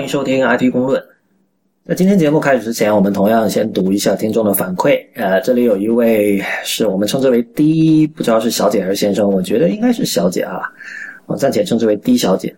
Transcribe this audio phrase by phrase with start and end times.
[0.00, 1.04] 欢迎收听 IT 公论。
[1.86, 4.98] 在今天节目开始之前，我们同样先读一下听众的反馈。
[5.14, 10.62] 呃，这里有一位是我们称之为 D，不知道是小姐还是先生，我觉得应该是小姐啊，
[11.26, 12.56] 我暂且称之为 D 小姐。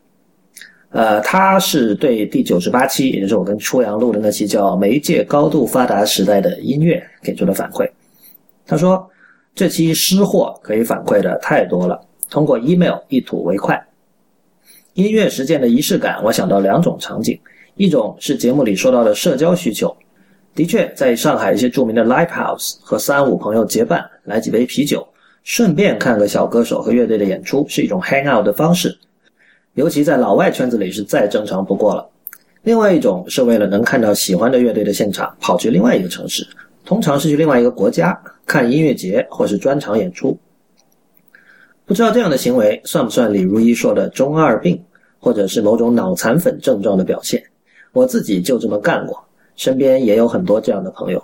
[0.91, 6.95] 呃，她是对第九十八期，也就是我跟初阳录的那期叫《媒介高度发达时代的音乐》
[7.27, 7.91] 给出的反馈。
[8.65, 9.05] 她说
[9.53, 13.85] 这期失货可以反馈的太多了，通过 email 一吐为快。
[14.95, 17.39] 音乐实践的仪式感，我想到两种场景，
[17.77, 19.97] 一种是节目里说到的社交需求，
[20.55, 25.07] 的确，在上海一些著名的 live house 和三五朋友结伴来几杯啤酒，
[25.45, 28.95] 顺便看个小歌手和乐队的演出，是一种 hang out 的方式，
[29.73, 32.07] 尤其在老外圈子里是再正常不过了。
[32.65, 36.47] 另外一种是为了能看到喜欢的乐队的现场，跑去另外一个城市，
[36.85, 40.39] 通常是去另外一个国家看音乐节或是专场演出。
[41.93, 44.83] 不知道这样的行为算不算李如一说的中二病，
[45.19, 47.43] 或者是某种脑残粉症状的表现？
[47.93, 49.23] 我自己就这么干过，
[49.57, 51.23] 身边也有很多这样的朋友。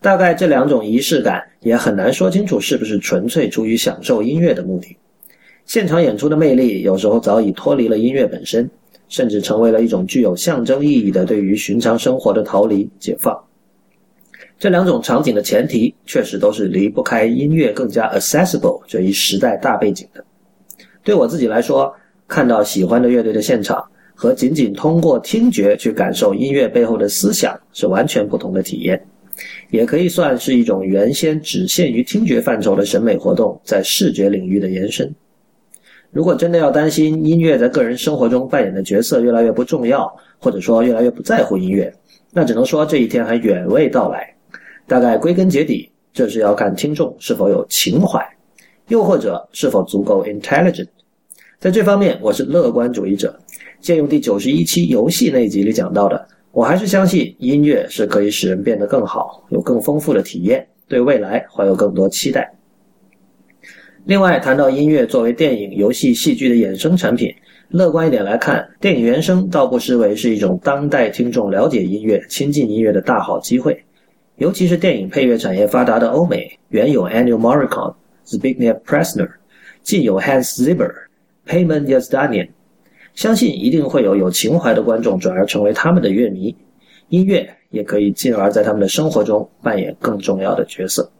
[0.00, 4.96] 大概这两种仪式感也很难说清楚是不是纯粹出于享受音乐的目的。
[5.66, 8.70] 现场演出的魅力有时候早已脱离了音乐本身，
[9.10, 13.38] 甚至成为了一种具有象征意义的对于寻常生活的逃离、解放。
[14.58, 20.24] 这两种场景的前提，确实都是离不开音乐更加 accessible 这一时代大背景的。
[21.02, 21.94] 对我自己来说，
[22.26, 29.04] 看到喜欢的乐队的现场，和仅仅通过听觉去感受音乐背后的思想，是完全不同的体验。
[29.70, 35.12] 也可以算是一种原先只限于听觉范畴的审美活动，在视觉领域的延伸。
[36.12, 41.92] 如果真的要担心音乐在个人生活中扮演的角色越来越不重要，或者说越来越不在乎音乐，
[42.30, 44.32] 那只能说这一天还远未到来。
[44.86, 48.22] 大概归根结底，这是要看听众是否有情怀，
[48.88, 50.88] 又或者是否足够 intelligent。
[51.58, 53.38] 在这方面，我是乐观主义者。
[53.80, 62.50] 借用第九十一期游戏那一集里讲到的，我还是相信音乐是可以使人变得更好，有更丰富的体验，对未来怀有更多期待。
[64.04, 67.34] 另外，谈到音乐作为电影、游戏、戏剧的衍生产品，
[67.68, 73.82] 乐观一点来看，电影原声倒不失为是一种当代听众了解音乐、亲近音乐的大好机会。
[74.36, 77.94] 尤其是电影配乐产业发达的欧美，原有 Annie Moricon、
[78.26, 79.30] Zbigniew Presner，
[79.82, 80.92] 既有 Hans Zimmer、
[81.46, 82.48] Payman Yazdanian，
[83.14, 86.56] 相信一定会有有情怀的观众转而成为他们的乐迷，
[87.08, 91.10] 音乐也可以进而在他们的生活中扮演更重要的角色。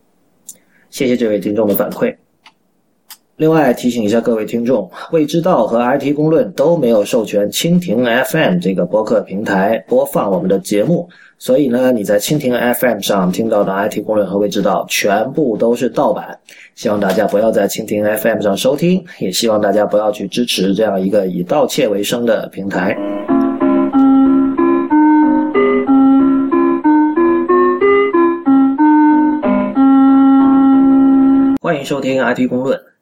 [0.90, 2.16] 谢谢这位听众的反馈。
[3.36, 16.38] 另外提醒一下各位听众，未知道和 IT 公论都没有授权蜻蜓 FM 这个播客平台播放我们的节目，所以呢，你在蜻蜓 FM 上听到的 IT 公论和未知道全部都是盗版。
[16.76, 22.96] 希望大家不要在蜻蜓 FM 上收听，也希望大家不要去支持这样一个以盗窃为生的平台。
[31.60, 32.93] 欢迎收听 IT 公论。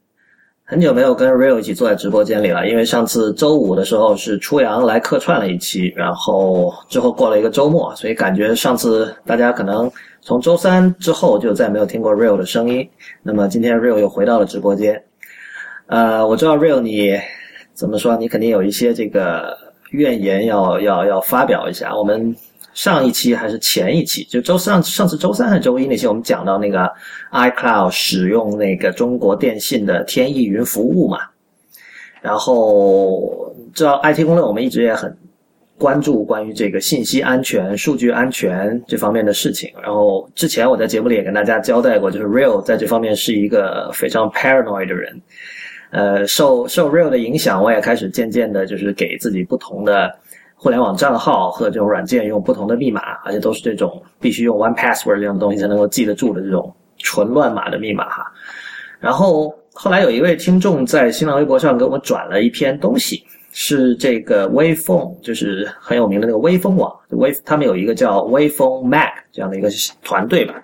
[0.72, 12.88] 很久没有跟 Real 一起坐在直播间里了，因为上次周五的时候是初阳来客串了一期，然后之后过了一个周末，所以感觉上次大家可能从周三之后就再没有听过 Real 的声音。
[13.22, 15.04] 那么今天 Real 又回到了直播间，
[15.88, 17.20] 呃，我知道 Real 你
[17.74, 19.54] 怎么说，你肯定有一些这个
[19.90, 21.94] 怨言要要要发表一下。
[21.94, 22.34] 我们。
[22.74, 26.90] 上一期还是前一期，就周上上次周三还是周一那期，我们讲到那个
[27.30, 31.18] iCloud 使用那个中国电信的天翼云服务嘛。
[32.22, 35.14] 然后知道 IT 公论，我们一直也很
[35.76, 39.70] 关注关于这个信息安全、数据安全这方面的事情。
[39.82, 45.20] 然后之前我在节目里也跟大家交代过，就是 Real 在这方面是一个非常 paranoid 的人。
[45.90, 50.10] 呃，受受 Real 的影响，我也开始渐渐的，就是给自己不同的。
[50.62, 58.32] 互联网账号和这种软件用不同的密码，而且都是这种必须用 One Password 这样的东西才能够记得住的这种纯乱码的密码哈。
[59.00, 69.68] 然后后来有一位听众在新浪微博上给我们转了一篇东西，是这个微风，就是很有名的那个微风网，微他们有一个叫微风 Mac 这样的一个
[70.04, 70.54] 团队吧。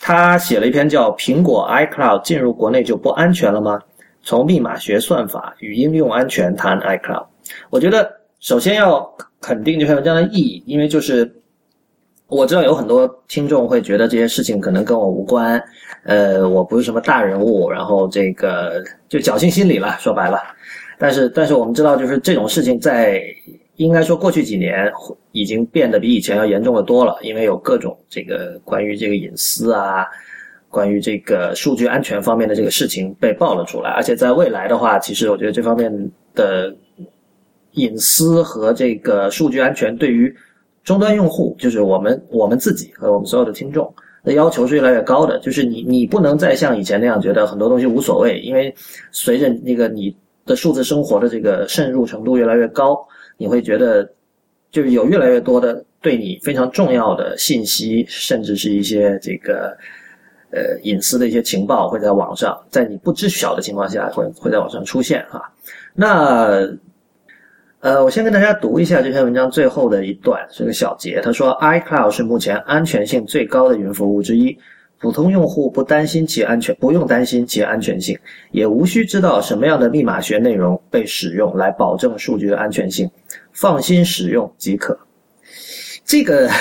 [0.00, 3.78] 他写了一篇叫《苹果 iCloud 进入国内就不安全了吗？
[4.22, 7.24] 从密码学算法与应用安全谈 iCloud》。
[7.68, 8.16] 我觉得。
[8.40, 9.04] 首先要
[9.40, 11.30] 肯定就会有这样的意义，因为就是
[12.26, 15.62] 我知道有很多听众会觉得这些事情可能跟我无关，
[16.04, 20.38] 呃，我不是什么大人物，然后这个就侥幸心理了，说白了。
[20.98, 23.22] 但是，但是我们知道，就是这种事情在
[23.76, 24.92] 应该说过去几年
[25.30, 30.04] 已经变得比以前要严重的多了，因为有各种这个关于这个隐私啊，
[30.68, 36.74] 关于这个数据安全方面的这个事情被爆了出来，而且在未来的话，其实我觉得这方面的。
[37.78, 40.34] 隐私和这个数据安全对于
[40.84, 43.92] 终端用户，就是我们我们自己和我们所有的听众
[44.24, 45.38] 的要求是越来越高的。
[45.38, 48.74] 就是你你不能再像以前那样觉得很多东西无所谓，因为
[49.10, 50.14] 随着那个你
[50.44, 52.98] 的数字生活的这个渗入程度越来越高，
[53.36, 54.10] 你会觉得
[54.70, 59.76] 就是有越来越多的对你非常重要的信息，甚至是一些这个。
[60.50, 65.42] 呃，隐私的一些情报会在网上，在你不知晓的情况下，会会在网上出现哈。
[65.92, 66.66] 那
[67.80, 71.20] 呃，我先跟大家读一下这篇文章最后的一段，是个小节。
[71.22, 74.58] 他说，iCloud 是目前安全性最高的云服务之一，
[75.00, 78.18] 普通用户不担心其安全，不用担心其安全性，
[78.50, 83.08] 也无需知道什么样的密码学内容被使用来保证数据的安全性，
[83.52, 84.98] 放心使用即可。
[86.04, 86.50] 这个。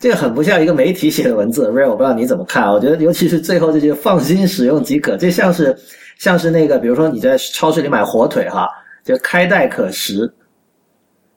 [0.00, 2.72] 这个很不像一个媒体写的文字，Ray，我不知道你怎么看。
[2.72, 5.76] 我觉得，尤其是最后这句“放心使用即可”，这像是
[6.18, 8.68] 像是那个，比如说你在超市里买火腿，哈，
[9.04, 10.32] 就开袋可食。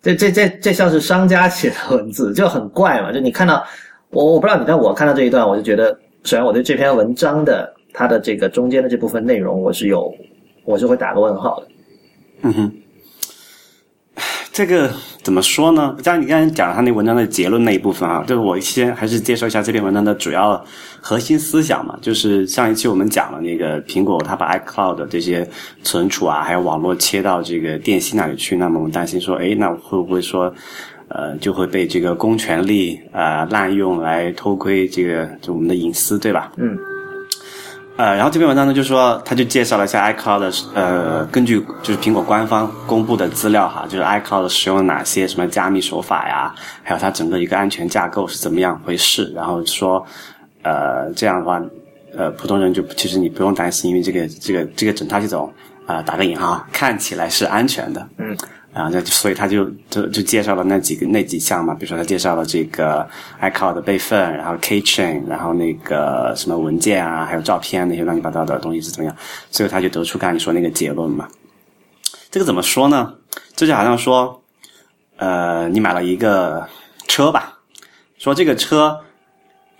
[0.01, 3.11] 这这这这像是商家写的文字，就很怪嘛。
[3.11, 3.63] 就你看到
[4.09, 10.11] 我，我不知道你，但我看到这一段，我就觉得，虽然我对这篇文章的它的这个中间的这部分内容，我是有，
[10.65, 11.67] 我是会打个问号的。
[12.41, 12.71] 嗯哼。
[14.53, 14.91] 这个
[15.23, 15.95] 怎么说呢？
[16.03, 20.61] 像你刚才讲了他那文章的结论那一部分啊，就是我先还是介绍一下这篇文章的主要
[20.99, 21.97] 核心思想嘛。
[22.01, 25.47] 就是上一期我们讲了那个苹果，它把 iCloud 这些
[25.83, 30.53] 存储啊，还有网络切到这个电信那里去，那么我们担心说，哎，那会不会说，
[31.07, 36.51] 呃，就会被这个公权力啊滥用来偷窥这个就我们的隐私，对吧？
[36.57, 36.77] 嗯。
[38.01, 46.51] 呃，然后这篇文章呢，就说他就介绍了一下 iCloud 的，呃，根据就是苹果官方公布的资料哈，就是 iCloud 使用了哪些什么加密手法呀，
[46.81, 50.03] 还有它整个一个安全架构是怎么样回事，然后说，
[50.63, 51.61] 呃，这样的话，
[52.17, 55.53] 呃，普通人就其实你不用担心，因为这个这个这个整套系统
[55.85, 58.35] 啊，打个引号，看起来是安全的，嗯。
[58.73, 63.05] 啊，那所以他就就就介绍了那几个那几项嘛，比如说他介绍了这个
[63.41, 69.13] iCloud 的备份，然后 Keychain，然后那个什么文件啊，还有照片那些乱七八糟的东西是怎么样，
[69.49, 71.27] 最后他就得出刚才你说那个结论嘛。
[72.29, 73.13] 这个怎么说呢？
[73.57, 74.41] 这就好像说，
[75.17, 76.65] 呃，你买了一个
[77.07, 77.59] 车吧，
[78.17, 79.01] 说这个车，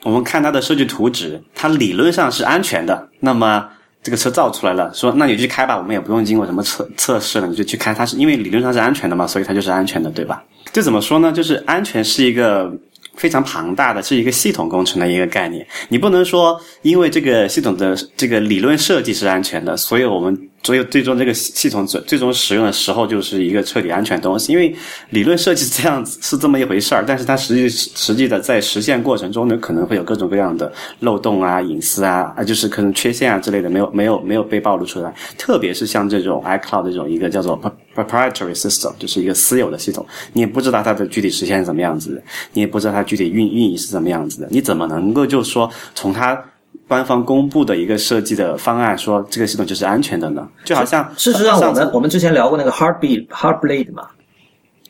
[0.04, 3.70] 我们看它的设计图纸，它理论上是安全的，那么。
[4.04, 10.44] 这个车造出来了，说那你去开吧，我们也不用经过什么测测试了，你就去开，它是因为理论上是安全的嘛，所以它就是安全的，对吧？
[10.74, 11.32] 这怎么说呢？
[11.32, 12.72] 就是安全是一个
[13.16, 20.50] 非常庞大的，是一个系统工程的一个概念，你不能说因为这个系统的这个理论设计是安全的，所以我们。
[20.64, 24.74] 所以最终这个系统最最终使用的时候就是一个彻底安全的东西，因为
[25.10, 35.14] 理论设计这样子是这么一回事儿，但是它实际实际的在实现过程中呢，可能会有各种各样的漏洞啊、隐私啊啊，就是可能缺陷啊之类的，没有没有没有被暴露出来。
[35.38, 37.60] 特别是像这种 iCloud 这种一个叫做
[37.96, 42.22] proprietary system，就是一个私有的系统，你也不知道它的具体实现是怎么样子的，
[42.54, 46.40] 你也不知道它具体运运营是怎么样子的，你怎么能够就说从它。
[46.88, 54.08] 官方公布的一个设计的方案，说这个系统就是安全的呢，就好像事实上，我们我们之前聊过那个 Heartbeat Heartblade 嘛，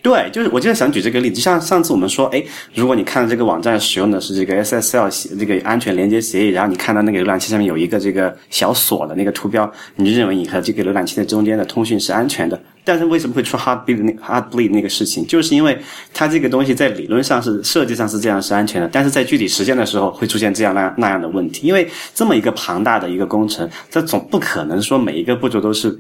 [0.02, 2.44] 对，就是我就想举这个例子，就像上次我们说，哎，
[2.74, 12.60] 如果你看到这个网站使用的是这个 SSL 这个安全连接协议，然后你看到那个浏览器上面有一个这个小锁的那个图标，你就认为你和这个浏览器的中间的通讯是安全的。
[12.84, 15.24] 但是为什么会出 Heartbeat 那 Heartbleed 那个事情？
[15.28, 15.78] 就是因为
[16.16, 21.68] 它这个东西在理论上是设计上是这样是安全的，但是在具体实现的时候会出现这样那那样的问题。
[21.68, 25.96] 因为这么一个庞大的一个工程，它总不可能说每一个步骤都是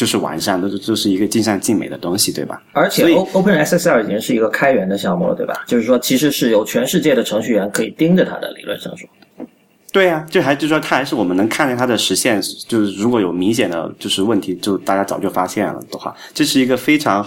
[0.00, 2.62] 就是完善，都是都是一个尽善尽美的东西，对吧？
[2.72, 3.04] 而且
[3.34, 5.62] Open SSL 已经是一个开源的项目了，对吧？
[5.66, 9.06] 就是说，其实是有全世界的程序员可以盯着它的，理论上说。
[9.92, 17.22] 对呀，就还就说它还是我们能看见它的实现，就是如果有明显的就是问题，就大家早就发现了的话，这是一个非常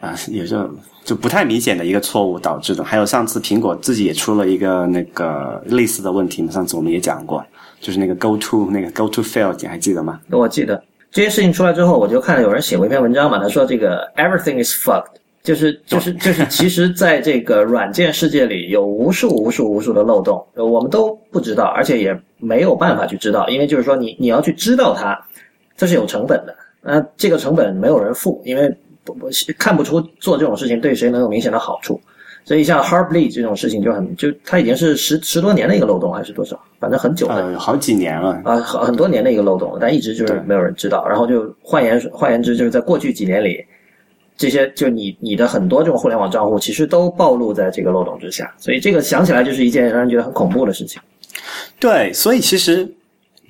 [0.00, 0.58] 啊，也是
[1.04, 2.82] 就不太明显的一个错误导致的。
[2.82, 7.44] 还有上次苹果自己也出了一个那个类似的问题嘛，上次我们也讲过，
[7.78, 10.18] 就是那个 Go to 那个 Go to fail，你还记得吗？
[10.30, 10.82] 我记得
[11.16, 15.14] 这些事情出来之后，我就看到有人写过一篇文章嘛，他说这个 Everything is fucked。
[15.42, 25.18] 就是就是就是，其实，在这个软件世界里，有无数无数无数的漏洞，我们都不知道，而且也没有办法去知道，因为就是说，你你要去知道它，
[25.74, 26.54] 这是有成本的。
[26.82, 28.70] 那这个成本没有人付，因为
[29.02, 31.98] 不不看不出做这种事情对谁能有明显的好处。
[32.44, 36.60] 所以像 Heartbleed 这种事情就很就它已经是十十多年的一个漏洞，还是多少？
[36.78, 41.06] 反正很久了，好几年了啊，很很多年的一个漏洞，但一直就是没有人知道。
[41.08, 43.64] 然后就换言换言之，就是在过去几年里。
[44.38, 51.00] 这些就你你的很多这种互联网账户，其实都暴露在这个漏洞之下，所以这个想起来就是一件让人觉得很恐怖的事情。
[51.80, 52.86] 对，所以其实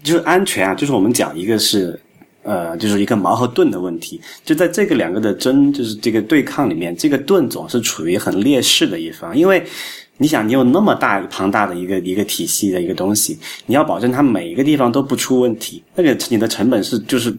[0.04, 1.98] 就是安全啊，就是我们讲一个是
[2.44, 4.20] 呃，就是一个矛和盾的问题。
[4.44, 9.64] 就在这个两个的争，就是这个对抗里面，这个盾总是处于很劣势的一方，因为
[10.18, 17.36] 你想，你有那么大庞大的一个一个体系的一个东西，你要保证它每一个地方都不出问题，那个你的成本是就是。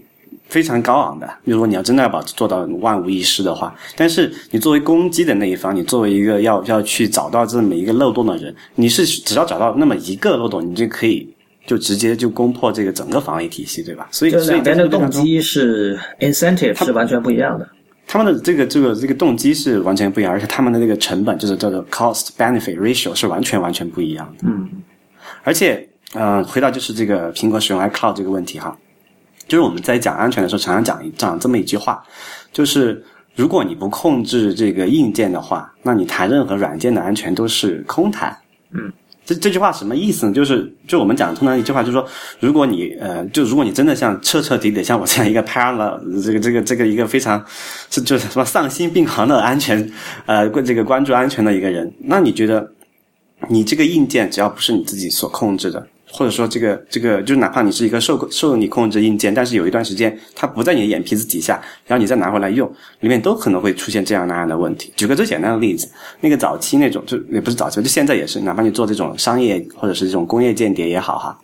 [0.50, 11.28] 非常高昂的，如果你要真的要把做到万无一失的话，但是你作为攻击的那一方，你作为一个要要去找到这么一个漏洞的人，你是只要找到那么一个漏洞，你就可以
[11.66, 14.08] 就直接就攻破这个整个防卫体系，对吧？
[14.10, 17.68] 所以所以两的动机是 incentive 是完全不一样的，
[18.08, 24.48] 他们的这个这个这个动机是完全不一样，而且他们的那个成本就是叫做 cost benefit ratio 是完全完全不一样的。
[24.48, 24.68] 嗯，
[25.44, 28.76] 而且呃，回到就是这个苹果使用 iCloud 这个问题哈。
[29.48, 32.04] 就是我们在讲安全的时候，常常讲讲这么一句话，
[32.52, 33.02] 就是
[33.36, 38.36] 如果你不控制这个硬件的话，那你谈任何软件的安全都是空谈。
[38.72, 38.92] 嗯，
[39.28, 40.32] 这这句话什么意思呢？
[40.32, 42.08] 就是就我们讲通常一句话，就是说，
[42.40, 47.44] 如果你呃，就如果你真的像彻彻底底像我这样一个 parallel 这个这个这个一个非常
[47.90, 49.92] 是就是什么丧心病狂的安全
[50.26, 52.72] 呃关这个关注安全的一个人，那你觉得
[53.50, 55.86] 你这个硬件只要不是你自己所控制的？
[56.10, 62.72] 或者说，这个这个，就是哪怕你是一个受受你控制硬件，但是有一段时间它不在你的眼皮子底下，然后你再拿回来用，
[63.02, 64.92] 里面都可能会出现这样那样的问题。
[64.96, 65.88] 举个最简单的例子，
[66.22, 71.38] 那个早期那种，就也不是早期，就现在也是，哪怕你做这种商业或者是这种工业间谍也好哈，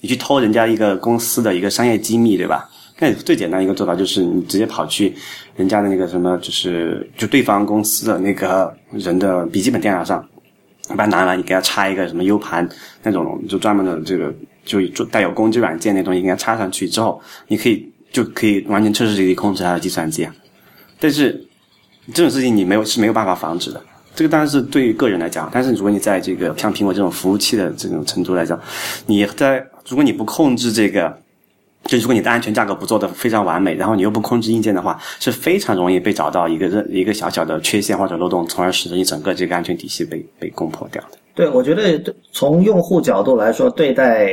[0.00, 2.70] 你去偷人家一个公司的一个商业机密，对吧？
[3.00, 5.14] 那最简单一个做法就是你直接跑去
[5.56, 10.24] 人家的那个什么，就是就对方公司的那个人的笔记本电脑上。
[10.96, 12.68] 把它拿来，你给它插一个什么 U 盘
[13.02, 20.24] 那种，就专门的这个，就带有攻击软件那东西，给它插上去之后，你可以就可以完全彻彻底底控制它的计算机。
[20.24, 20.34] 啊。
[20.98, 21.46] 但是
[22.12, 23.82] 这种事情你没有是没有办法防止的。
[24.14, 28.60] 这个当然是对于个人来讲，但是如果你在这个像苹果这种服务器的这种程度来讲，
[29.06, 31.16] 你在如果你不控制这个。
[31.84, 41.18] 就如果你的安全架构不做的非常完美，然后你又不控制硬件的话，是非常容易被找到一个一个小小的缺陷或者漏洞，从而使得你整个这个安全体系被被攻破掉的。
[41.34, 44.28] 对，我觉得从用户角度来说，对待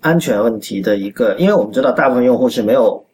[0.00, 3.04] 安全问题的一个，因为我们知道大部分用户是没有，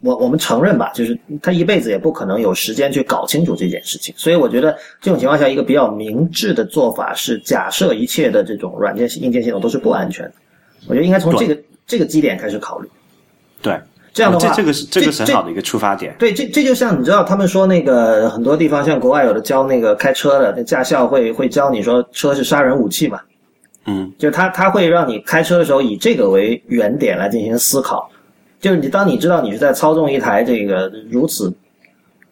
[0.00, 10.34] 我我们承认吧，就是他一辈子也不可能有时间去搞清楚这件事情，所以我觉得这种情况下，一个比较明智的做法是，假设一切的这种软件硬件系统都是不安全的，
[10.86, 12.88] 我觉得应该从这个这个基点开始考虑。
[13.64, 13.80] 对，
[14.12, 16.14] 这样的话，这这个是这个是很好的一个出发点。
[16.18, 23.18] 对，这这就像你知道，他们说那个很多地方，像国外有的教那个开车的，那驾校会会教你说车是杀人武器嘛。
[23.86, 28.06] 嗯，就他他会让你开车的时候以这个为原点来进行思考。
[28.60, 31.52] 就是你当你知道你是在操纵一台这个如此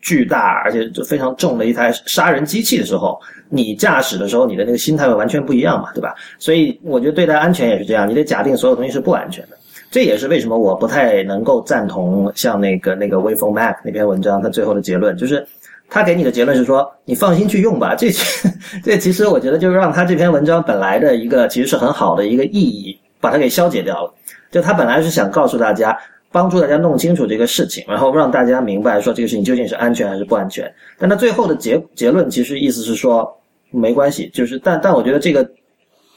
[0.00, 3.20] 巨大而且就非常重的一台杀人机器的时候，
[3.50, 6.14] 你驾驶的时候你的那个心态会完全不一样嘛，对吧？
[6.38, 9.56] 所以我觉得对待安全也是这样，你得假定所有东西是不安全的。
[9.92, 15.46] 这也是为什么我不太能够赞同像那个那个微风 Mac 那篇文章，他最后的结论就是，
[15.90, 17.94] 他给你的结论是说，你放心去用吧。
[17.94, 18.11] 这
[18.82, 24.14] 这其实我觉得就是让他这篇文章本来的一个其实是很好的一个意义，把它给消解掉了。
[24.50, 25.94] 就他本来是想告诉大家，
[26.30, 30.72] 帮助大家弄清楚这个事情，然后让大家明白说这个事情究竟是安全还是不安全。
[30.99, 33.30] 但他最后的结结论其实意思是说
[33.70, 35.46] 没关系，就是但但我觉得这个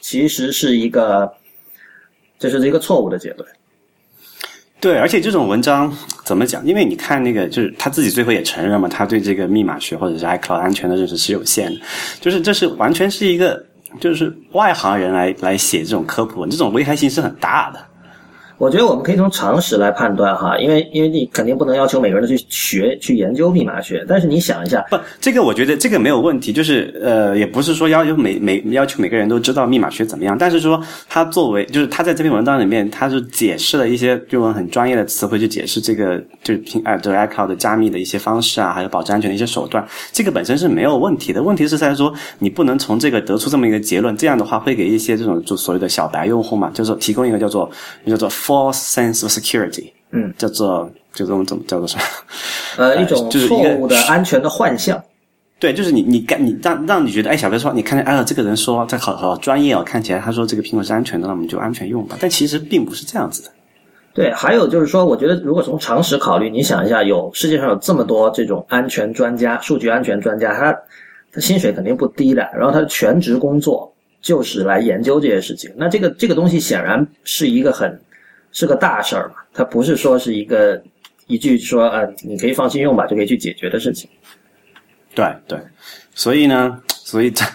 [0.00, 1.30] 其实是一个
[2.38, 3.46] 这是一个错误的结论。
[4.78, 5.92] 对，而且这种文章
[6.22, 6.64] 怎么讲？
[6.66, 11.80] 因为你看那个，就是他自己最后也承认嘛，他对这个密码学或者是 iCloud 安全的认识是有限的，
[12.20, 13.64] 就是这是完全是一个
[13.98, 17.85] 就是外行人来来写这种科普文，这种危害性是很大的。
[18.58, 47.70] 我觉得我们可以从常识来判断哈，因为因为你肯定不能要求每个人都去学去研究密码学，但是你想一下，不，这个我觉得这个没有问题，就是呃，也不是说要求每每要求每个人都知道密码学怎么样，但是说他作为就是他在这篇文章里面，他是解释了一些用很专业的词汇去解释这个就是平呃这个 iCloud 加密的一些方式啊，还有保持安全的一些手段，这个本身是没有问题的，问题是在说你不能从这个得出这么一个结论，这样的话会给一些这种就所谓的小白用户嘛，就是提供一个叫做
[48.06, 48.30] 叫做。
[48.46, 52.02] False sense of security，嗯，叫做就这种怎么叫做什么？
[52.78, 55.02] 呃，一种错误的安全的幻象。
[55.58, 62.16] 对，就是你你干你让让你觉得，哎，小白说，你看见哎，这个人说这好好专业哦，看起来他说这个苹果是安全的，那我们就安全用吧。
[62.20, 63.50] 但其实并不是这样子的。
[64.12, 70.78] 对，还有就是说，我觉得如果从常识考虑，你想一下，有世界上有这么多这种安全专家、数据安全专家，他
[71.32, 75.72] 他薪水肯定不低的，然后他的全职工作就是来研究这些事情。
[75.74, 77.98] 那这个这个东西显然是一个很。
[78.58, 80.82] 是个大事儿嘛，它不是说是一个
[81.26, 84.08] 一句说呃，你可以放心用吧就可以去解决的事情。
[85.14, 85.58] 对对，
[86.14, 87.46] 所以呢，所以总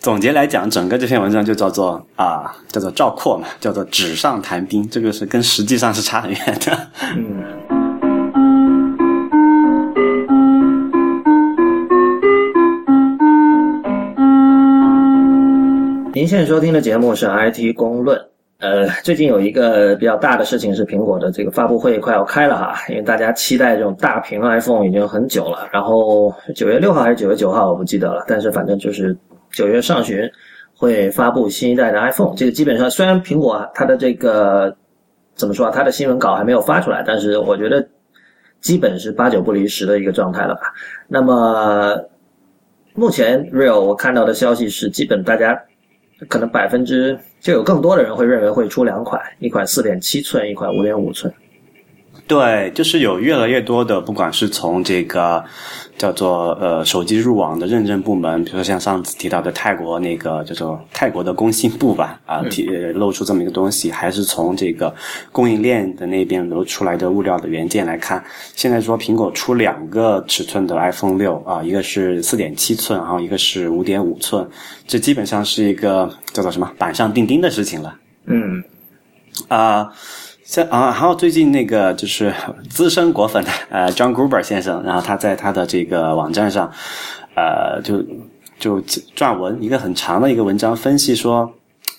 [0.00, 6.88] 总结来讲，整个这篇文章就叫做啊，叫做赵括嘛，叫做纸上谈兵，这个是跟实际上是差很远的。
[7.14, 7.44] 嗯。
[16.16, 18.18] 您现在收听的节目是 IT 公论。
[18.58, 25.68] 呃，最近有一个比较大的事情是苹果的这个发布会快要开了哈，因为大家期待这种大屏 iPhone 已经很久了。
[25.70, 29.14] 然后九月六号还是九月九号，我不记得了，但是反正就是
[29.52, 30.26] 九月上旬
[30.74, 32.34] 会发布新一代的 iPhone。
[32.34, 34.74] 这个基本上虽然苹果它的这个
[35.34, 37.86] 怎么说啊，它的新闻稿还没有发出来，但是我觉得
[38.62, 40.72] 基本是八九不离十的一个状态了吧。
[41.08, 41.94] 那么
[42.94, 45.62] 目前 Real 我看到的消息是，基本大家。
[46.30, 51.32] 可能百分之就有更多的人会认为会出两款，一款四点七寸，一款五点五寸。
[52.26, 55.44] 对，就是有越来越多的，不管是从这个。
[55.98, 64.94] 叫做呃手机入网的认证部门，比如说像上次提到的泰国那个叫做泰国的工信部吧，啊提露出这么一个东西，还是从这个
[65.32, 68.22] 供应链的那边流出来的物料的原件来看，
[68.54, 74.46] 现在说苹果出两个尺寸的 iPhone 六啊，一个是四点七寸，然后一个是五点五寸，
[74.86, 77.96] 这基本上是一个叫做什么板上钉钉的事情了。
[78.26, 78.62] 嗯，
[79.48, 79.90] 啊。
[80.46, 82.32] 像啊，还有最近那个就是
[82.70, 86.70] 资深果粉的呃，John Gruber 先生，然后他在他的这个网站上，
[87.34, 88.00] 呃，就
[88.56, 88.80] 就
[89.16, 91.52] 撰文一个很长的一个文章，分析说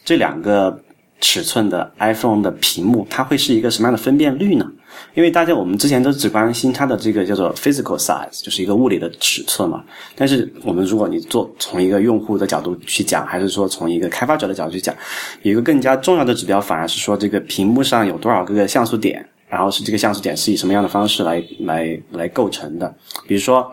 [0.05, 0.81] 这两个
[1.19, 4.65] 尺寸的 iPhone 的屏幕，它会是一个什么样的分辨率呢？
[5.13, 9.83] 因为大家我们之前都只关心它的这个叫做 physical size，就是一个物理的尺寸嘛。
[10.15, 14.95] 但是我们如果你做从一个用户的角度去讲，还是说从一个开发者的角度去讲，
[15.41, 22.93] 有一个更加重要的指标，反而是说这个屏幕上有多少个像素点，然后是这个像素点是以什么样的方式来来来构成的。
[23.27, 23.71] 比如说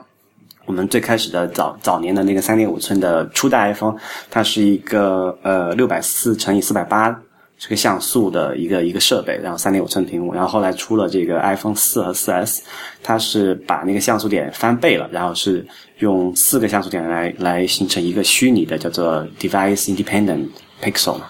[0.66, 3.96] 我们最开始的早早年的那个三点五寸的初代 iPhone，
[4.30, 7.20] 它是一个呃六百四乘以四百八。
[7.64, 12.62] 这个像素的一个一个设备，然后三点五寸屏幕，然后后来出了这个 iPhone 四和四 S，
[13.02, 15.66] 它是把那个像素点翻倍了，然后是
[16.00, 20.48] 用四个像素点来来形成一个虚拟的叫做 Device Independent
[20.82, 21.24] Pixel 嘛。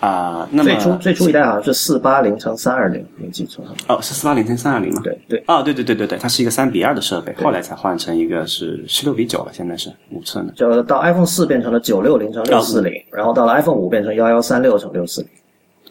[0.00, 3.64] 啊，那么最初最初一代好像是四八零乘三二零，没记错。
[3.86, 5.00] 哦，是四八零乘三二零吗？
[5.04, 5.44] 对对。
[5.46, 10.52] 哦，对对对对对，它是一个三比二的设备，后来才换成一个是十六比九了，现在是五寸的。
[10.54, 15.30] 就到 iPhone 四变成了九六零乘六四零，然后到了 iPhone 五变成幺幺三六乘六四零。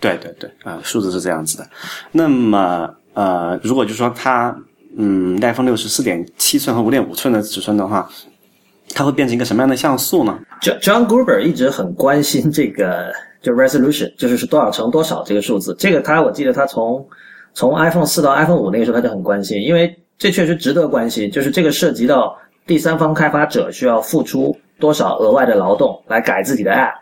[0.05, 1.67] 对对对，啊，数字是这样子的。
[2.11, 4.55] 那么呃，如果就说它
[4.97, 8.09] 嗯，iPhone 六是四点七寸和五点五寸的尺寸的话，
[8.93, 13.11] 它会变成一个什么样的像素呢？John Gruber 一直很关心这个。
[13.41, 17.07] 就 resolution 就是是多少乘多少这个数字，这个他我记得他从
[17.53, 26.93] 从 iPhone 四到 iPhone 五那个时候他就很关心，因为这确实值得关心，就是这个涉及到第三方开发者需要付出多少额外的劳动来改自己的 App。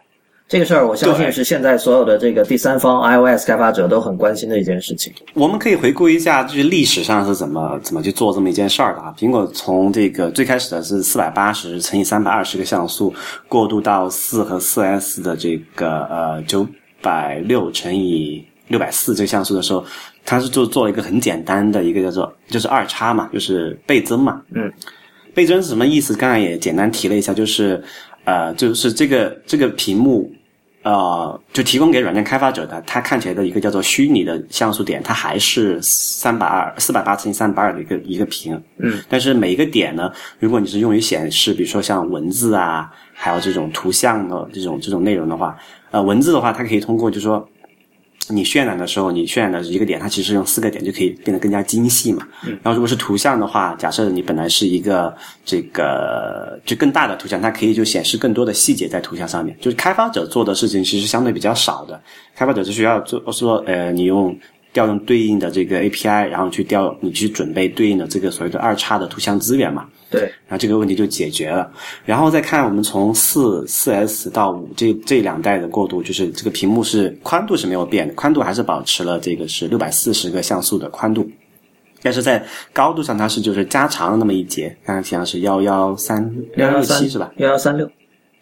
[0.49, 5.11] 这个事儿，我相信是现在所有的这个第三方 iOS 开发者都很关心的一件事情。
[5.33, 9.13] 我们可以回顾一下，就是历史上是怎么怎么去做这么一件事儿的啊？
[9.17, 13.11] 苹果从这个最开始的是四百八十乘以三百二十个像素，
[13.47, 16.67] 过渡到四和四 S 的这个呃九
[17.01, 19.83] 百六乘以六百四这个像素的时候，
[20.23, 24.41] 它是就做了一个很简单的一个叫做就是二叉嘛，就是倍增嘛。
[24.53, 24.71] 嗯，
[25.33, 26.15] 倍增是什么意思？
[26.15, 27.83] 刚才也简单提了一下，就是
[28.25, 30.31] 呃，就是这个这个屏幕。
[30.85, 38.61] 呃，就提供给软件开发者的，它看起来的一个叫做虚拟的像素点，它还是三百二、四百八乘以三百二的一个一个屏。
[38.79, 39.01] 嗯。
[39.07, 45.57] 但是每一个点呢，如果你是用于显示，比如说像文字啊，还有这种图像的这种这种内容的话，
[45.91, 47.47] 呃，文字的话，它可以通过就是说。
[48.29, 52.27] 你渲染的时候，你渲染的一个点，它其实用四个点就可以变得更加精细嘛。
[52.41, 59.57] 然后如果是图像的话，假设你本来是一个这个就更大的图像，它可以就显示更多的细节在图像上面。
[59.59, 61.99] 就是开发者做的事情其实相对比较少的，
[62.35, 64.37] 开发者是需要做说呃，你用。
[64.73, 69.85] 调用对应的这个 API，然后去调你去准备对应的这个所谓的二叉的图像资源嘛？
[70.09, 71.71] 对，然后这个问题就解决了。
[72.05, 81.27] 然后再看我们从四四 S 到五这这两代的过渡，就是这个屏幕是宽度是没有变的，宽度还是保持了这个是六百四十个像素的宽度，
[82.01, 87.31] 但是在高度上它是就是加长了那么一截，刚刚提到是幺幺三幺幺七是吧？
[87.37, 87.89] 幺幺三六。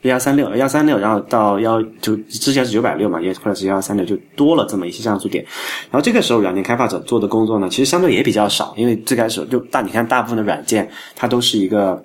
[0.03, 5.43] 幺三六幺三六，然后到幺就之前是九百六嘛，也或者是幺三六，就多了这么一些像素点。
[5.91, 12.03] 然后这个时候，软件开发者做的工作呢，其实相对也比较少，因为最开始就大，你看大部分的软件，它都是一个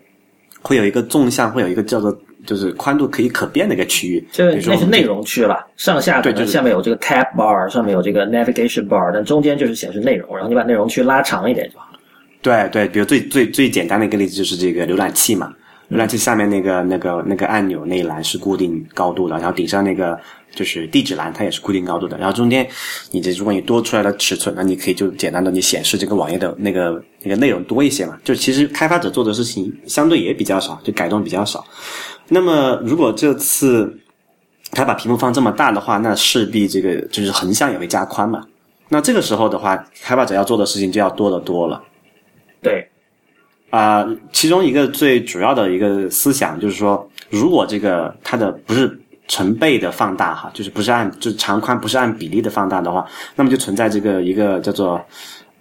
[0.60, 4.22] 会有一个纵向，会有一个叫做就是宽度可以可变的一个区域。
[4.30, 11.98] 这那是内容区了，上下对，就是下面有这个 tab bar，上面有这个 navigation bar，但中间就是显示内容，然后你把内容区拉长一点就好了。
[12.42, 15.50] 对对，比如最最最简单的一个例子就是这个浏览器嘛。
[15.90, 20.18] 浏览器下面那个那个那个按钮那一栏是固定高度的，然后顶上那个
[20.54, 22.66] 就是地址栏它也是固定高度的，然后中间
[23.12, 31.64] 你这如果你多出来的尺寸，那你可以就简单的你显示这个网页的那个那个内容多一些嘛，就其实开发者做的事情相对也比较少，就改动比较少。
[32.28, 33.96] 那么如果这次
[34.72, 38.42] 他把屏幕放这么大的话，那势必这个就是横向也会加宽嘛。
[38.88, 41.82] 那这个时候的话，开发者要做的事情就要多得多了。
[42.62, 42.88] 对，
[43.76, 55.04] 啊、其中一个最主要的一个思想就是说，如果这个它的不是成倍的放大哈，就是不是按就是长宽不是按比例的放大的话，那么就存在这个一个叫做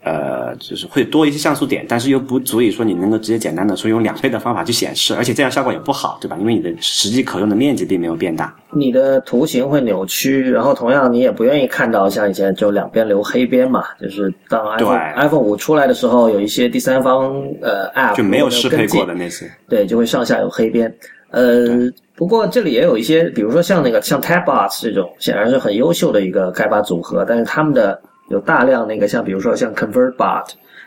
[0.05, 6.37] 呃，就是会多一些像素点，但是又不足以说你能够直接简单的说用两倍的方法去显示，而且这样效果也不好，对吧？
[6.39, 8.55] 因为你的实际可用的面积并没有变大。
[8.71, 20.93] 你的图形会扭曲，然后同样你也不愿意看到像以前就两边留黑边嘛，就是当 iPhone 对 iPhone 五出来的时候，有一些第三方呃 App 就没有适配过的那些，对，就会上下有黑边。
[21.31, 30.45] 呃，不过这里也有一些，比如说像那个像 TabBots 这种，显然是很优秀的一个开发组合，但是他们的有大量那个像比如说像 ConvertBot，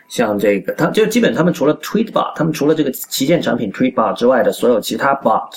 [0.09, 5.49] 像这个，它就基本他们除了 TweetBot，他们除了这个旗舰产品 TweetBot 之外的所有其他 Bot，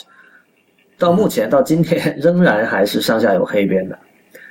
[0.99, 3.99] 到目前到今天 仍然还是上下有黑边的。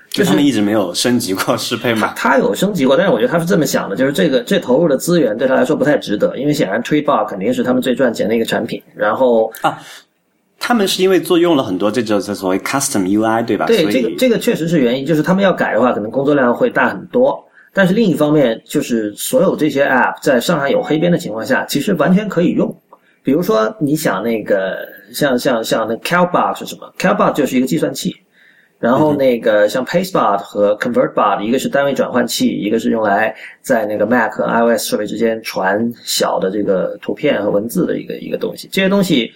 [0.10, 2.14] 就是他们一直没有升级过适配嘛。
[2.18, 9.52] 他有升级过，但是我觉得他是这么想的，就是这个这投入的资源对他来说不太值得，因为显然 TweetBot 肯定是他们最赚钱的一个产品，然后。
[10.62, 13.66] 他们是因为做用了很多这种所谓 custom UI，对吧？
[13.66, 17.44] 对，这个这个确实是原因，就是他们要改的话，可能工作量会大很多。
[17.74, 22.74] 但是另一方面，就是所有这些 App 在上海有黑边的情况下，其实完全可以用。
[23.24, 24.78] 比如说，你想那个
[25.14, 28.16] 像像像那 Calbot 是什么？Calbot 就是一个计算器，
[28.80, 38.68] 然后那个像 Pastebot 和 ConvertBot，一个是单位转换器，一个是用来在那个 Mac 和 iOS 设备之间传小的这个图片和文字的一个一个东西。
[38.72, 39.32] 这些东西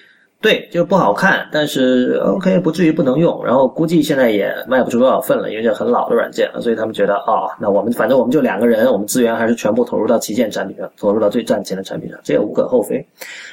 [0.46, 3.44] 对，就是不好看，但是 OK 不至于不能用。
[3.44, 13.04] 然后估计现在也卖不出多少份了，因为这很老的软件了，所以他们觉得哦，那我们反正我们就两个人，我们资源还是全部投入到旗舰产品上，投入到最赚钱的产品上，这也无可厚非。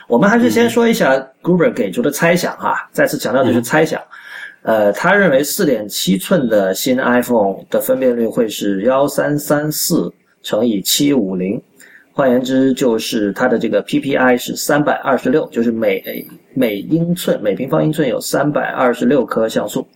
[0.07, 3.99] 我们还是先说一下 Gruber 给出的猜想哈，再次强调这是猜想。
[4.61, 11.63] 呃，他认为四点七寸的新 iPhone 的分辨率会是幺三三四乘以750。
[12.15, 19.87] 换言之，就是它的这个 PPI 是三百二十六，就是每每英寸每平方英寸有三百二十六颗像素，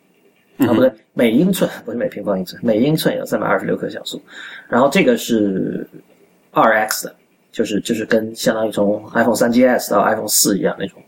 [0.57, 4.20] 啊不对，每英寸不是每平方英寸，每英寸有三百二十六颗像素。
[4.68, 5.87] 然后这个是
[6.52, 7.14] 二 X 的，
[7.52, 10.98] 就是就是跟相当于从 iPhone 三 GS 到 iPhone 四一样那种，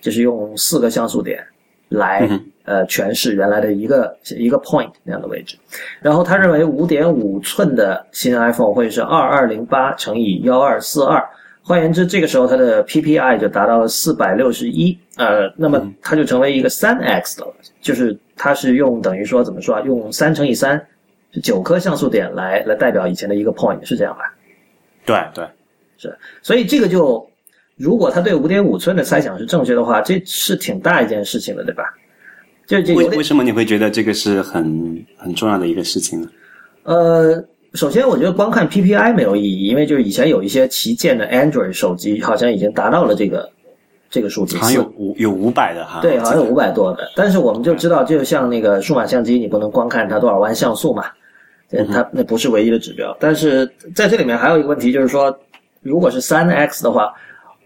[0.00, 1.46] 就是用四个像素点
[1.90, 2.28] 来
[2.70, 5.56] 呃诠释原来的一个一个 point 那样的位置。
[6.00, 11.20] 然后他认为五点五寸的新 iPhone 会是二二零八乘以幺二四二，
[11.62, 20.80] 换言之，这个时候它的 PPI 就达到了四百六十一，呃，那么它就成为一个三 X 的了，就是它是用等于说怎么说啊，用三乘以三，
[21.32, 24.34] 是九颗像素点来来代表以前的一个 point，是这样吧？
[25.04, 25.44] 对对，
[25.98, 27.28] 是，所以这个就
[27.76, 31.84] 如果他对五点五寸的猜想是正确的话，这是挺大一件事情的，对吧？
[32.70, 36.28] 就就有点为为什么你会觉得这个是很很重要的一个事情呢？
[36.84, 43.50] 呃，首先我觉得光看 PPI 没有意义，因为就是以前有一些旗舰的 Android 手机好像已经达到了这个
[44.08, 47.10] 这个数字，好像有五有五百的哈，对，好像有五百多的。
[47.16, 51.06] 但是我们就知道，就像那个数码相机，你不能光看它多少万像素嘛，
[51.72, 53.16] 嗯它那不是唯一的指标。
[53.18, 55.36] 但是在这里面还有一个问题，就是说，
[55.82, 57.12] 如果是三 X 的话，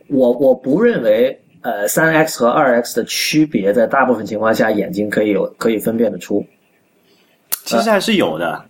[0.08, 6.44] 我我不认为呃三 X 和二 X 的区别，在大部分情况下眼睛可以有可以分辨得出。
[7.64, 8.62] 其实还是有的。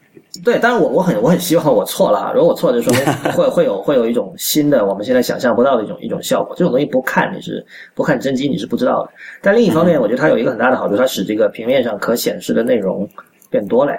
[0.44, 3.04] 对，但是我我很我很希望我错了哈，如果我错，就说明
[3.34, 6.54] 会会有会有一种新的我们现在想象不到的一种一种效果。
[6.56, 9.12] 这种东西不看你是不看真机你是不知道的。
[9.42, 13.08] 但另一方面，我觉得它有一个很大的好处，它使这个平面上可显示的内容
[13.50, 13.98] 变多了呀。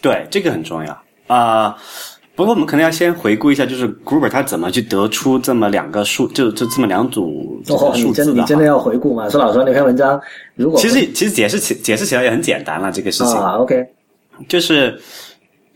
[0.00, 1.76] 对，这个很重要啊、
[2.36, 8.36] 不过我们可能要先回顾一下，就是 Gruber 他怎么去得出这么两个数，就就这么两组数字的哈。
[8.36, 9.26] 真你真的要回顾吗？
[9.30, 10.20] 孙老实话，那篇文章
[10.54, 13.82] 如果其实其实解释起解释起来也很简单了，这个事情、啊，OK，
[14.48, 15.00] 就是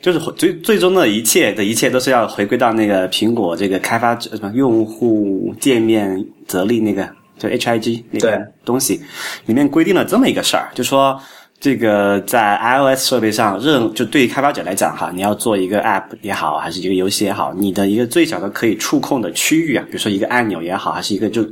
[0.02, 9.00] 就是最最终的一切的一切都是要回归到那个苹果这个开发者什么用户界面则例那个就 HIG 那个东西
[9.46, 11.18] 里面规定了这么一个事儿，就说。
[11.60, 21.42] 这个在 iOS 设备上，任就对于开发者来讲哈，你要做一个 App 也好，还是一个游戏也好，你的一个最小的可以触控的区域啊，比如说一个按钮也好，还是一个就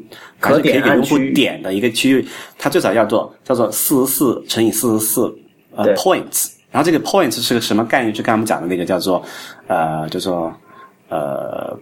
[0.40, 2.26] 还是可以给用户点的一个区域，
[2.58, 5.38] 它最少要做叫做四十四乘以四十四
[5.76, 8.10] 呃 points，然后这个 points 是个什么概念？
[8.10, 9.22] 就刚才我们讲的那个叫做
[9.66, 10.50] 呃叫做
[11.10, 11.78] 呃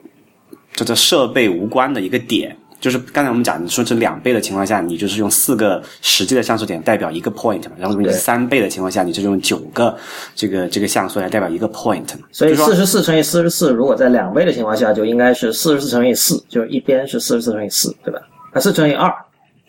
[0.75, 9.99] 叫做设备无关的一个点，就是刚才我们讲，你说这两倍的情况下，你就是用四个实际的像素点代表一个 point 嘛，然后你三倍的情况下，你就用九个
[10.37, 12.29] 这个这个像素来代表一个 point 嘛。
[12.31, 18.20] 所以说四十四乘以四十四，如果在两倍的情况下，就应该是四十四乘以四，就是一边是四十四乘以四，对吧？
[18.53, 19.12] 啊，四乘以二，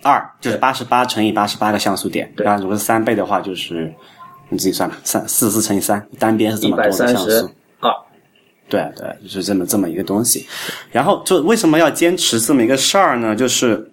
[0.04, 3.92] 二就是八十八乘以八十八个像素点，对然后如果是三倍的话，就是
[4.50, 7.50] 你自己算吧，三四十四乘以三，单边是这么多的像132素。
[8.70, 10.46] 对对，就是这么这么一个东西。
[10.92, 13.36] 然后就为什么要坚持这么一个事儿呢？
[13.36, 13.90] 就是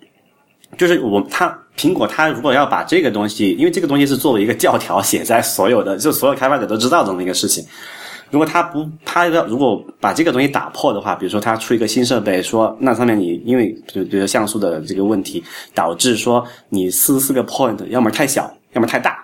[0.76, 7.64] 就是我它苹果它如果要把这个东西，因为这个东西是作为一个教条写在所有的，就所有开发者都知道这么一个事情。
[8.30, 19.23] 如果他不，他要如果把这个东西打破的话，比如说他出一个新设备，说那上面你因为比比如像素的这个问题，导致说你四十四个 point 要么太小，要么太大。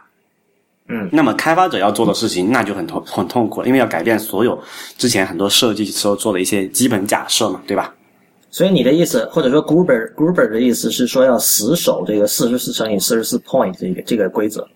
[0.91, 4.61] 嗯，那么开发者要做的事情那就很痛很痛苦了，因为要改变所有
[4.99, 7.95] 之前很多设计时候做的一些基本假设嘛，对吧？
[8.51, 14.67] 所以你的意思，或者说 Gruber Gruber 的意思是说要死守这个四十四乘以四十四 point 这个这个规则。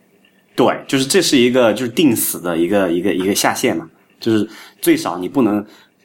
[0.55, 4.49] 对，就是这是一个就是定死的一个一个一个下限嘛，就是
[4.81, 5.59] 最少你不能，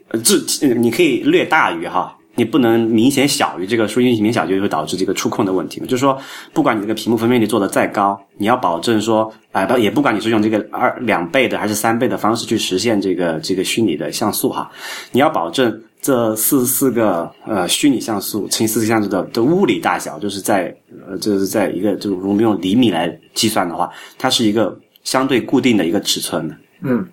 [0.08, 0.36] 呃，这
[0.68, 5.86] 呃你可以略大于哈，你不能明显小于这个数，因为明显小就会导致这个触控的问题嘛。
[5.86, 6.18] 就是说，
[6.54, 14.72] 不管你这个屏幕分辨率做的再高，你要保证说，啊、不也不管你是用这个二两倍的还是三倍的方式去实现这个这个虚拟的像素哈，
[15.12, 20.74] 你要保证这四十四个呃虚拟像素乘以四十像素的的物理大小，就是在
[21.06, 26.56] 呃就是在一个就是我们用厘米来计算的话，它是一个相对固定的一个尺寸的。
[26.82, 27.06] 嗯，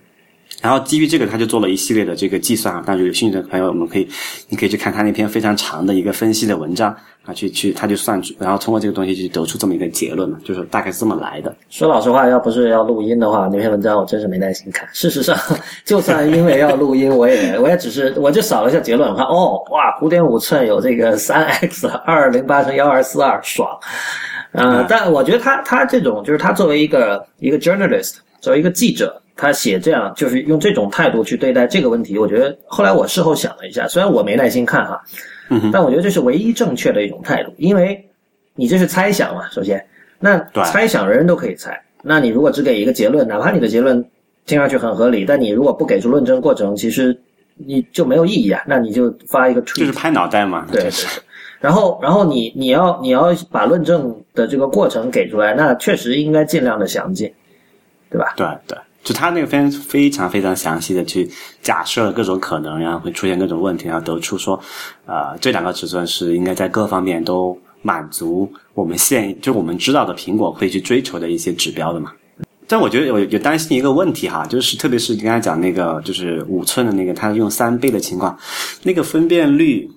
[0.63, 2.83] 然后基于这个，他就做了一系列的这个计算啊。
[2.87, 4.09] 但是有兴趣的朋友，我们可以，
[4.49, 6.91] 你可以去看他那篇非常长的一个分析的文章
[7.25, 11.55] 啊，去去，他就算出，然后通过这个东西去得出这么一个结论嘛，就是大概是这么来的。
[11.69, 14.89] 说老实话，要不是要录音的话，那篇文章我真是没耐心看。
[14.93, 15.37] 事实上，
[15.85, 23.69] 就算因为要录音，我也我也只是我就扫了一下结论，我看哦，哇，五点五寸有这个三 x 二零八乘幺二四二，爽。
[24.53, 28.15] 呃，嗯但我觉得他他这种就是他作为一个一个 journalist，
[28.47, 35.03] 作为一个记者，他写这样就是用这种态度去对待这个问题，我觉得后来我事后想了一下，虽然我没耐心看哈，
[35.73, 38.09] 但我觉得这是唯一正确的一种态度，因为
[38.55, 39.85] 你这是猜想嘛，首先，
[40.21, 44.01] 那猜想人人都可以猜，那你如果只给一个结论，哪怕你的结论
[44.47, 47.19] 听上去很合理，但你如果不给出论证过程，其实
[47.57, 51.23] 你就没有意义啊，那你就发一个就是拍脑袋嘛，对对对。
[51.59, 57.33] 然后，然后你你要你要把论证的这个过程给出来，那确实应该尽量的详尽，
[58.17, 58.35] 对吧？
[58.37, 61.31] 对对，就他那个非非常非常详细的去
[61.63, 64.59] 假设各种可能，然后会出现各种问题，然后得出说，
[65.05, 72.13] 呃，这两个尺寸是应该在各方面都满足我们现就是我们知道的苹果会去追求的一些指标的嘛。
[72.69, 78.37] 但我觉得有有担心一个问题哈，就是特别是你刚才讲那个就是五寸的那个，它用三倍的情况，
[78.83, 79.89] 那个分辨率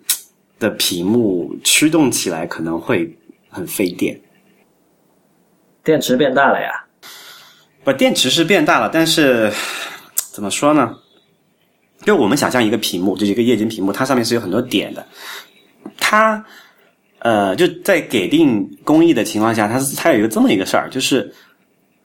[0.59, 3.17] 的屏幕驱动起来可能会
[3.49, 4.21] 很费电。
[5.83, 6.69] 电池变大了呀，
[7.83, 9.51] 不，电池是变大了，但是
[10.31, 10.95] 怎么说呢？
[12.03, 15.05] 就我们想象一个屏幕，就是一个液晶屏幕，它上面是有很多点的。
[15.97, 16.45] 它
[17.19, 21.33] 呃，就在给定工艺的情况下，它是它有一个这么一个事儿，就是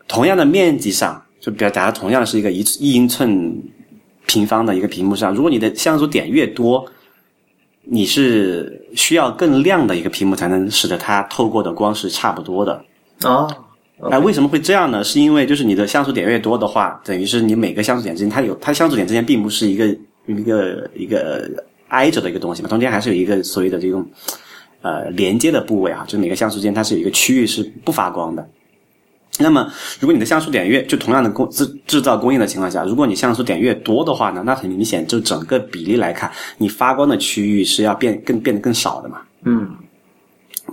[0.09, 3.63] 同样的面积上，就比如假如同样是一个一一英寸
[4.27, 6.85] 平方的一个屏幕上，如果你的像素点越多，
[7.85, 12.85] 你是需要更亮的一个屏幕才能使得它透过的光是差不多的。
[13.23, 13.49] 哦，
[14.11, 15.03] 哎、为什么会这样呢？
[15.03, 19.87] 是因为就是你的像素点越多的话，等于是你每个像素点之间，它有它像素点之间并不是一个
[20.27, 21.49] 一个一个
[21.89, 24.05] 挨着的一个东西嘛，中间还是有一个所谓的这种
[24.83, 28.47] 呃连接的部位啊，就是每个像素间它是有一个区域是不发光的。
[29.37, 39.23] 那么，如果你的像素点越就同样的工制制造工艺的情况下，如果你像素点越多的话呢，那很明显就整个比例来看，你发光的区域是要变更变得更少的嘛。
[39.43, 39.69] 嗯，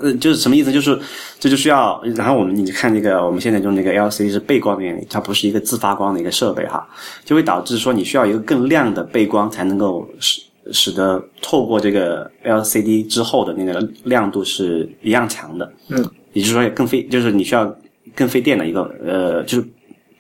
[0.02, 0.72] 呃，就是什么意思？
[0.72, 1.00] 就是
[1.40, 6.88] 这就需要，然后我们你看那个，我们现在用那个 LCD 是背光的原理，它不是一个自发光的一个设备哈，
[7.24, 15.72] 就会导致说你需要一个更亮的背光才能够使使得透过这个 LCD 之后的那个亮度是一样强的。
[15.90, 17.76] 嗯，也就是说更费，就是你需要
[18.16, 19.68] 更费电的一个呃，就是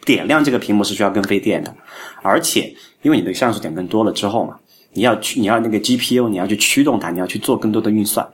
[0.06, 1.74] 点亮这个屏幕是需要更费电的，
[2.22, 4.58] 而且因为你的像素点更多了之后嘛，
[4.94, 8.28] 你要去你要那个 GPU 你要去驱动它，你要去做更多的运算。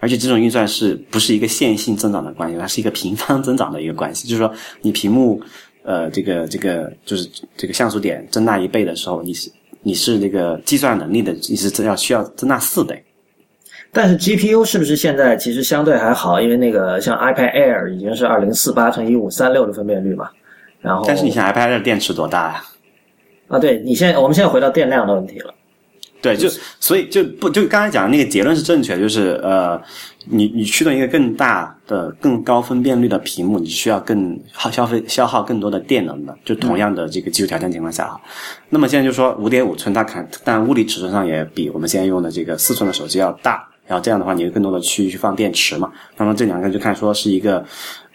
[0.00, 2.56] 而且这种运算是不是一个线性增长的关系？
[2.56, 4.28] 它是一个平方增长的一个关系。
[4.28, 5.40] 就是说，你屏幕，
[5.82, 9.50] 呃，这个这个就是这个像素点增大一倍的时候，你是
[9.82, 13.02] 你是那个计算能力的，你是要需要增大四倍。
[13.90, 16.40] 但是 GPU 是不是现在其实相对还好？
[16.40, 20.28] 因为那个像 iPad Air 已经是二零四八乘一五三六的分辨率嘛，
[20.80, 22.62] 然后但是你想 iPad Air 电池多大呀、
[23.48, 25.54] 啊，对你现在我们现在回到电量的问题了。
[26.20, 26.48] 对，就
[26.80, 29.80] 所以就不就刚才讲的那个结论是正确的，就是呃，
[30.26, 38.20] 你你驱动一个更大的、更高分辨率的屏幕，你需要更耗消费消耗更多的电能的，就同样的这个技术条件情况下哈。
[38.68, 45.92] 那么现在就说五点五寸，它看但物理尺寸上也比我们现在用的这个四寸的手机要大，然后这样的话，你有更多的区域去放电池嘛。
[46.16, 47.64] 那么这两个就看说是一个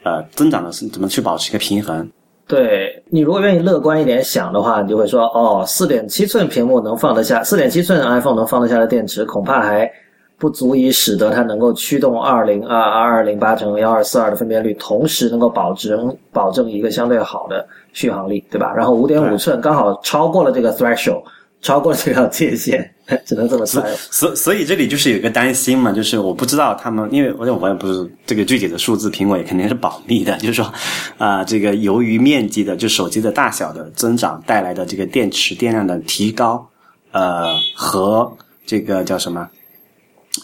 [0.03, 2.11] 呃增长的是怎么去保持一个平衡。
[2.47, 9.91] 对你如果愿意乐观一点想的话，你就会说哦，四点七寸屏幕能放得下，四点七寸 iPhone 能放得下的电池，恐怕还
[10.37, 18.73] 不足以使得它能够驱动二零二二二零八乘幺二四二的分辨率，同时能够保证保证一个相对好的续航力，对吧？
[18.75, 21.23] 然后五点五寸刚好超过了这个 threshold。
[21.63, 22.92] 超过这条界限，
[23.25, 23.81] 只能这么猜。
[24.09, 30.37] 所所以这里就是有一个担心嘛，就是我不知道他们，因为我我也不是这个具体的数字，苹果也肯定是保密的。
[30.37, 30.73] 就是说，
[31.17, 36.67] 啊，这个由于面积的就手机的大小的增长带来的这个电池电量的提高，
[37.11, 38.31] 呃，和
[38.65, 39.49] 这个叫什么，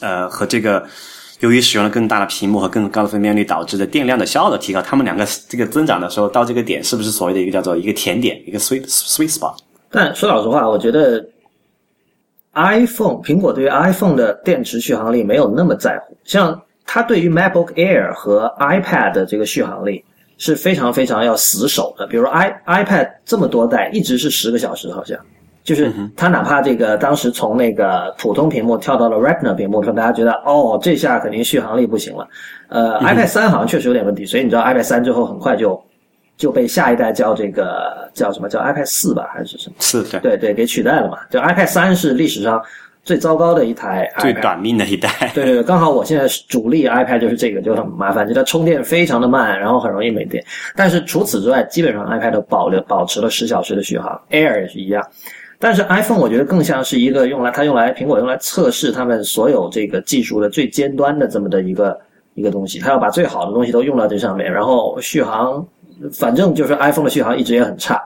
[0.02, 0.86] 呃，和这个
[1.40, 9.56] 由于使用了更大的屏幕和更高的分辨率导致的电量的消耗的提高，他们两个这个增长的时候到这个点，是不是所谓的一个叫做一个甜点，一个 sweet sweet spot？
[9.90, 11.26] 但说老实话，我觉得
[12.60, 20.04] iPhone 苹果对于 iPhone 的电池续航力没有那么在乎，像它对于 MacBook Air 和 iPad 的这个续航力
[20.38, 22.06] 是非常非常要死守的。
[22.08, 25.18] 比如 i iPad 这么多代一直是十个小时，好像
[25.64, 32.28] 就是它哪怕这个当时从那个普通屏幕跳到了 Retina 屏幕，说大家觉得哦这下肯定续航力不行了。
[32.68, 35.82] 呃，iPad 三好像确实有点问题，所以你知道 iPad 三之后很快就。
[36.40, 39.76] 就被下一代叫这个叫什么叫 iPad 四吧还是什么？
[39.80, 41.18] 四对对对给取代了嘛？
[41.30, 42.64] 就 iPad 三是历史上
[43.04, 45.10] 最糟糕的一台，最短命的一代。
[45.36, 50.42] 对对对，刚好我现在主力 iPad 就是这个，就很麻烦，就它充电非常的慢，然后很容易没电。
[50.78, 55.06] 但是除此之外，基本上 iPad 保留保持了十小时的续航，Air 也是一样。
[55.60, 62.00] 但是 iPhone 我觉得更像是一个用来它用来苹果用来测试他们所有这个技术的最尖端的这么的一个
[62.34, 65.68] 一个东西，它要把最好的东西都用到这上面，然后续航。
[66.14, 68.02] 反正就是 iPhone 的续航一直也很差，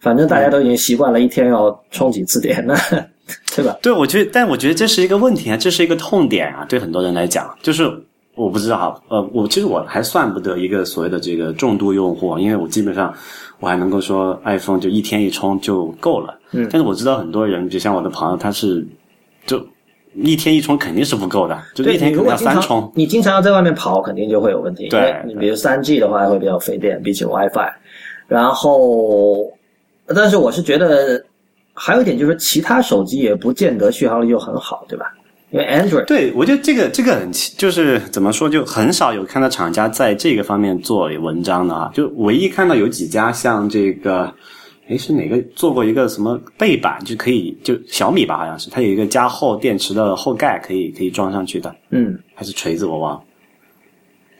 [0.00, 2.74] 反正大家都已经习惯了一天要充几次电，那
[3.56, 3.76] 对吧？
[3.82, 7.90] 对，我觉得，但我觉得这是一个问题啊，这是一个痛点啊，对很多人来讲，就是
[8.34, 13.12] 我不知道，呃，我其实我还算不得一个所谓的这个重度用户，因为我基本上
[13.60, 18.86] 我还能够说 iPhone 就一天一充就够了，嗯，但是我知道很多人，就像我的朋友，他是
[19.46, 19.64] 就。
[20.16, 22.90] 一天一充肯定是不够的，就一天可能要三充。
[22.94, 24.88] 你经常要在外面跑，肯定就会有问题。
[24.88, 27.70] 对，你比如三 G 的话会比较费电，比起 WiFi。
[28.26, 29.52] 然后，
[30.06, 31.22] 但是我是觉得
[31.74, 35.12] 还有一点就是，其他手机也不见得续航力就很好，对吧？
[35.50, 36.04] 因为 Android。
[36.06, 41.90] 对，我觉得这个这个很就是怎么说，就很少有看到厂家在这个方面做文章的啊。
[41.94, 44.32] 就唯一看到有几家像这个。
[44.88, 51.74] 诶，是哪个做过一个什么背板就可以就小米吧，好像是它有一个加厚电池的后盖，可以可以装上去的。
[51.90, 53.24] 嗯，还是锤子我忘了，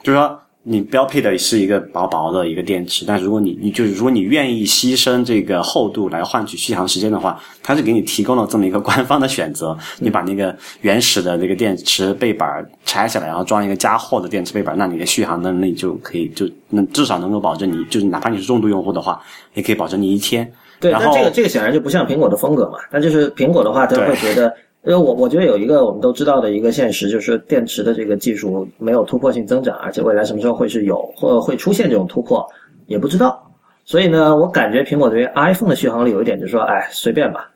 [0.03, 0.39] 就是说。
[0.69, 9.77] 你标配的是一个薄薄的一个电池，但如果你你就是如果你愿意牺牲这个厚度来换取续航时间的话，它是给你提供了这么一个官方的选择。
[9.99, 19.21] 你把那个原始的那个电池背板拆下来，然后装一个加厚的电池背板，那你的续航能力就可以就能至少能够保证你就是哪怕你是重度用户的话，
[19.53, 20.51] 也可以保证你一天。
[20.81, 22.77] 对，那这个这个显然就不像苹果的风格嘛。
[22.91, 24.53] 但就是苹果的话，他会觉得。
[24.87, 32.47] 因为我我觉得有一个我们都知道的一个现实，就是电池的这个技术没有突破性增长，而且未来什么时候会是有或会出现这种突破
[32.85, 33.51] 也不知道。
[33.83, 37.51] 所以呢，我感觉苹果对于 iPhone 的续航力有一点，就是说，哎，随便吧。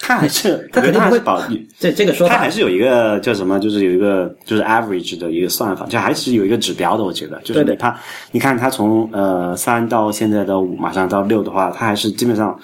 [0.00, 1.40] 它还是 它肯定会保
[1.78, 7.04] 这这个说法，它还是有一个叫什么，就是有一个就是 average 的一个算法，就还是有一个指标的。
[7.04, 7.96] 我觉得，就是它，
[8.32, 12.58] 你看它从呃三到现在的五，马上到六的话，它还是基本上。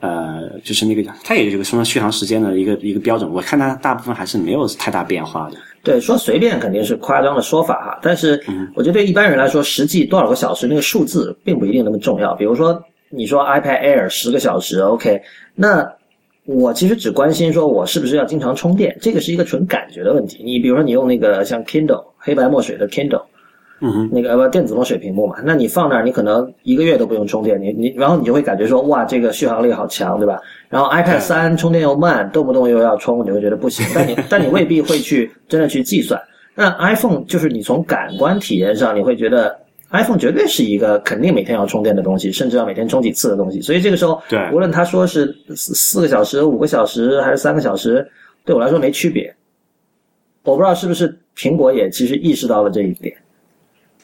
[0.00, 5.56] 呃，就是那个，它也有个什么续航时间的一个一个标准，我看它大部分还是没有太大变化的。
[5.82, 8.40] 对，说随便肯定是夸张的说法哈，但是
[8.74, 12.34] 我觉得对一般人来说，实际多少个小时那个数字并不一定那么重要。
[12.34, 15.22] 比如说，你说 iPad Air 十个小时，OK，
[15.54, 15.90] 那
[16.44, 20.42] 我其实只关心说我是不是要经常充电，这个是一个纯感觉的问题。
[20.44, 23.22] 你比如说，你用那个像 Kindle 黑白墨水的 Kindle。
[23.80, 30.40] 嗯，那个呃不电子墨水屏幕嘛，那你放那儿，你可能一个月都不用充电，你你然后你就会感觉说哇，这个续航力好强，对吧？
[30.70, 33.86] 然后 iPad 三充电又慢，动不动又要充，你会觉得不行。
[33.94, 36.20] 但你 但你未必会去真的去计算。
[36.54, 39.54] 那 iPhone 就是你从感官体验上，你会觉得
[39.90, 43.60] iPhone 绝对是一个肯定每天要充电的东西，甚至要每天充几次的东西。
[43.60, 48.08] 所以这个时候，对，无论他说是四四个小时、五个小时还是三个小时，
[48.46, 49.30] 对我来说没区别。
[50.44, 53.14] 我不知道是不是苹果也其实意识到了这一点。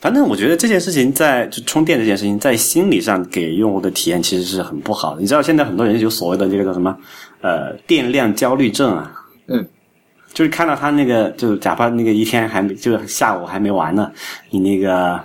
[0.02, 5.20] 反正我觉得这件事情在就充电这件事情，在心理上给用户的体验其实是很不好的。
[5.20, 6.96] 你知道现在很多人有所谓的这个叫什么
[7.40, 9.12] 呃电量焦虑症啊，
[9.46, 9.64] 嗯，
[10.34, 14.10] 就是看到他那个就哪怕那个一天还没就是下午还没完呢，
[14.50, 15.20] 你那个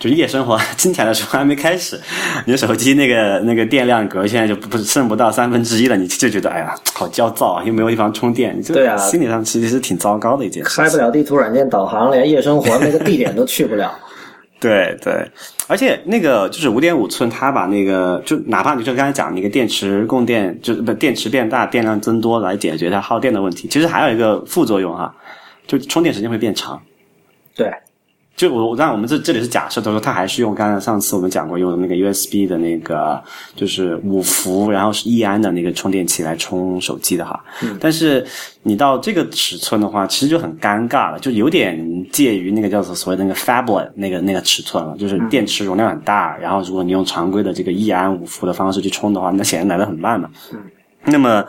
[0.00, 1.96] 就是夜生活精彩的时候还没开始，
[2.46, 10.82] 你的手机那个那个电量格现在就不不剩不到三分之一了，你就觉得哎呀好焦躁啊，又没有地方充电，你就对啊心理上其实是挺糟糕的一件事情。
[10.82, 13.96] 开不了地图软件导航，连夜生活那个地点都去不了。
[14.58, 15.30] 对对，
[15.68, 25.14] 而且那个就是五点五寸，它把那个就哪怕你就刚才讲那个电池供电，就是不电池变大，电量增多来解决它耗电的问题，其实还有一个副作用哈，
[25.66, 26.80] 就充电时间会变长。
[27.54, 27.70] 对，
[28.36, 33.18] 就我我当然我们这这里是假设，他说他还是用刚才上次我们讲过用的那个 USB 的那个
[33.54, 37.42] 就是五伏，然后是易安的那个充电器来充手机的哈。
[37.62, 38.26] 嗯但是
[38.62, 50.28] 你到这个尺寸的话，其实就很尴尬了，就有点介于那个叫做所谓的那个 phablet 那个那个尺寸了，就是电池容量很大，然后如果你用常规的这个易安五伏的方式去充的话，那显然来的很慢嘛。
[51.06, 51.44] 那么，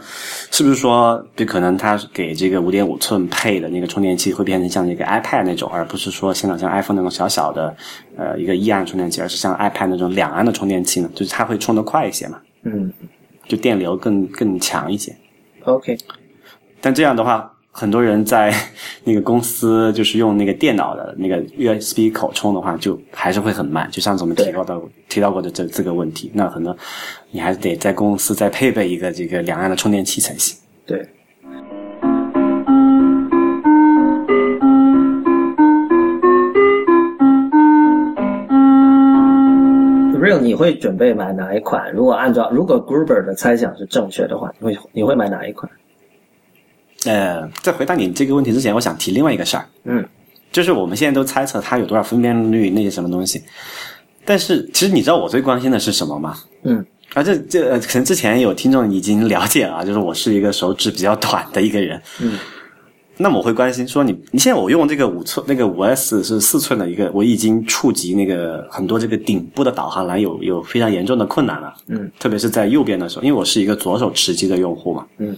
[0.51, 7.75] 是不是说，就可能它给这个五点五寸配的那个充电器会变成像这个 iPad 那种，而不是说现在像 iPhone 那种小小的
[8.15, 11.09] 呃一个一安充电器，而是像 iPad 那种两安的充电器呢？
[11.15, 12.93] 就是它会充得快一些嘛，嗯
[13.47, 15.15] 就电流更更强一些。
[15.63, 15.97] ，OK，
[16.79, 18.51] 但这样的话，很多人在
[19.03, 23.87] 那个公司就是用那个电脑的那个 USB 口充的话，就还是会很慢。
[23.91, 26.75] 就上次我们提到到提到过的这这个问题，那可能
[27.29, 30.57] 你还是得在公司再配备一个这个两岸的充电器才行。
[30.87, 31.07] 对。
[40.19, 41.93] Real，你会准备买哪一款？
[41.93, 45.71] 如果按照如果 Gruber 的猜想是正确的话，你会你会买哪一款？
[47.07, 50.05] 呃，在回答你这个问题之前，我想提另外一个事儿，嗯，
[50.51, 53.41] 就是我们现在都猜测它有多少分辨率那些什么东西，
[54.25, 56.37] 但是其实你知道我最关心的是什么吗？
[56.63, 62.37] 嗯，啊，这这呃可能之前有听众已经了解了啊，就是我是一个手指比较短的一个人，嗯，
[63.17, 75.35] 那么我会关心说你你现在我用这个五寸那个五 S 是四寸的一个，我已经触及那个很多这个顶部的导航栏有有非常严重的困难了，嗯，特别是在右边的时候，因为我是一个左手持机的用户嘛，嗯，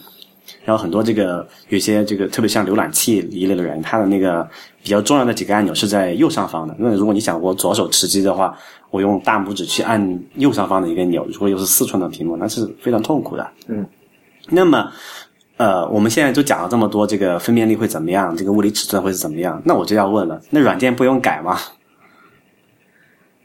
[0.70, 4.48] 然后很多这个有些这个特别像浏览器一类的人，他的那个
[4.84, 6.76] 比较重要的几个按钮是在右上方的。
[6.78, 8.56] 那如果你想我左手持机的话，
[8.92, 13.50] 我用大拇指去按右上方的一个钮，如果又是四寸的屏幕，那是非常痛苦的。
[13.68, 13.84] 嗯，
[14.48, 14.92] 那么。
[15.58, 18.34] 呃，我们现在就讲了这么多，这个分辨率会怎么样？
[18.38, 19.62] 这个物理尺寸会是怎么样？
[19.66, 21.58] 那我就要问了，那软件不用改吗？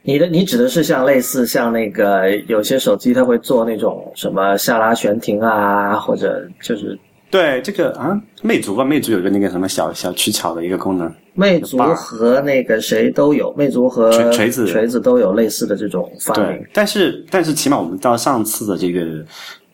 [0.01, 6.97] 你的你指的是像类似像那个有些手机它会做那种什么下拉悬停啊，或者就是
[7.35, 19.01] 对这个啊，魅族吧，魅族有个那个什么小小取巧的一个功能，魅族和那个谁都有，魅族和锤锤子锤子都有类似的这种发明对。，但是但是起码我们到上次的这个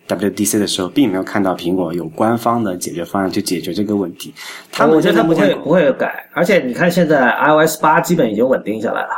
[0.07, 4.33] WDC 的时候，并没有看到苹果有官方的解决方案去解决这个问题。
[4.71, 9.09] 他们我觉得它不会不会改，而且你看现在 iOS 八基本已经稳定下来了，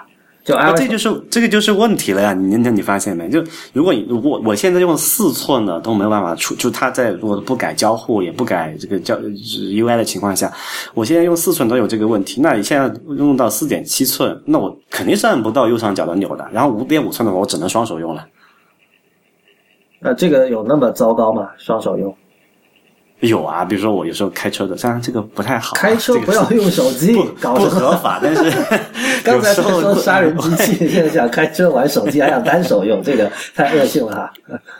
[0.43, 2.33] 就啊这就是这个就是问题了呀！
[2.33, 3.29] 你你你发现没？
[3.29, 3.41] 就
[3.71, 10.51] 如果你如果我现在用四寸的都没有办法出，就它在如果不改交互也不改这个交 UI 的情况下，
[10.93, 12.41] 我现在用四寸都有这个问题。
[12.41, 16.45] 那你现在用到四点七寸，那我肯定是按不到右上角的钮的。
[16.51, 18.27] 然后五点五寸的话，我只能双手用了。
[20.01, 21.51] 那，这个有那么糟糕吗？
[21.57, 22.13] 双手用？
[23.27, 27.55] 有啊，比如说我有时候开车的，当然这个不太好啊、开车不要用手机不，搞？
[27.55, 28.41] 不合法，但是
[29.23, 34.33] 刚才才有时候说杀人机器， 现在想开车玩手机，还想单手用，这个太恶性了哈。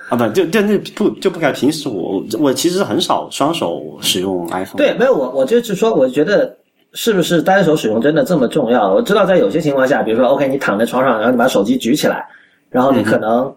[0.09, 4.77] 啊不就就那不就不敢平时我我其实很少双手使用 iPhone。
[4.77, 6.53] 对，没有我，我就是说，我觉得
[6.93, 8.93] 是不是单手使用真的这么重要？
[8.93, 12.27] 我知道在有些情况下，比如说，OK，你躺在床上，然后你把手机举起来，
[12.69, 13.51] 然后你可能，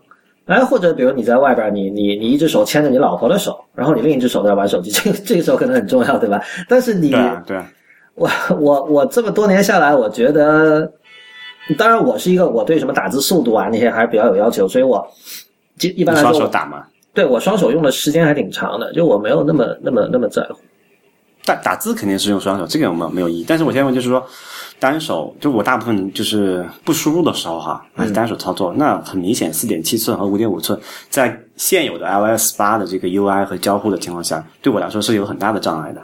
[0.46, 6.40] 哎，或者比如你在外边，你你你一只手牵着你老婆的手，然后你另一只手在玩手机，这个这个时候可能很重要，对吧？
[6.68, 7.66] 但是你对啊对啊，
[8.14, 8.30] 我
[8.60, 10.90] 我我这么多年下来，我觉得，
[11.76, 15.04] 当然我是一个我对什么打字速度啊那些还是比较有要求，所以我
[15.80, 16.84] 一一般来说我，手打嘛。
[17.12, 20.58] 对我双手用的时间还挺长的，就我没有那么那么那么在乎。
[21.44, 23.44] 打打字肯定是用双手，这个没有没有意义。
[23.48, 24.24] 但是我现在问就是说，
[24.78, 28.72] 单手就我大部分就是不输入的时候哈，还是单手操作。
[28.76, 36.00] 那很明显，四点七寸和五点五寸在现有的 iOS 八的这个 UI 和交互的情况下，对我来说是有很大的障碍的。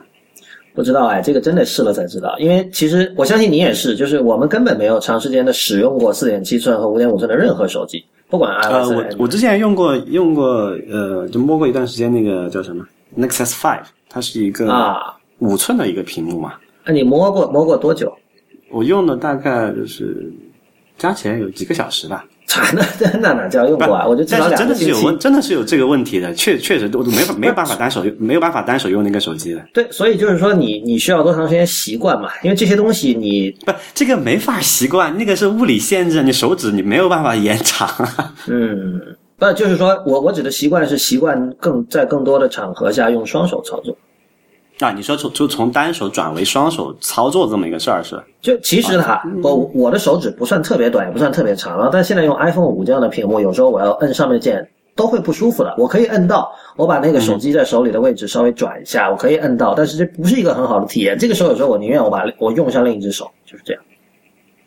[0.74, 2.34] 不知道哎，这个真得试了才知道。
[2.38, 12.82] 因为其实我相信你也是，就是我们根本没有长时间的使用过四点七寸和五点五寸的任何手机，不管 iOS 呃，我我之前用过用过呃，就摸过一段时间那个叫什么
[13.18, 16.54] Nexus Five，它是一个啊，五寸的一个屏幕嘛。
[16.86, 18.10] 那你摸过摸过多久？
[18.72, 20.32] 我用了大概就是
[20.98, 22.24] 加起来有几个小时吧。
[22.74, 24.06] 那那那哪叫用过啊？
[24.06, 25.18] 我就至少但是真两个星期的是有问，。
[25.18, 29.64] 真的是有这个问题的，确确实我都没法没有办法单手用，没有办法单手用那个手机的。
[29.72, 32.28] 对，所以就是说你你需要多长时间习惯嘛？
[32.42, 37.88] 因为这些东西你不，这个没法习惯，那个是物理限制，你手指你没有办法延长。
[38.48, 39.00] 嗯，
[39.38, 43.96] 不就是说我我指的习惯是习惯更在更多的场合下用双手操作。
[44.82, 48.20] 啊，你说从就从单手转为双手操作这么一个事儿是？
[48.40, 55.74] 就其实哈，我我的手指不算特别短，也不算特别长啊，但现在用 iPhone 五这样的屏幕，有时候我要摁上面键都会不舒服的。
[55.78, 61.16] 我可以摁到，我把那个手机在手里的位置稍微转一下，我可以摁到，但是这不是一个很好的体验。
[61.16, 63.82] 这个时候有时候我宁愿我把我用上另一只手，就是这样。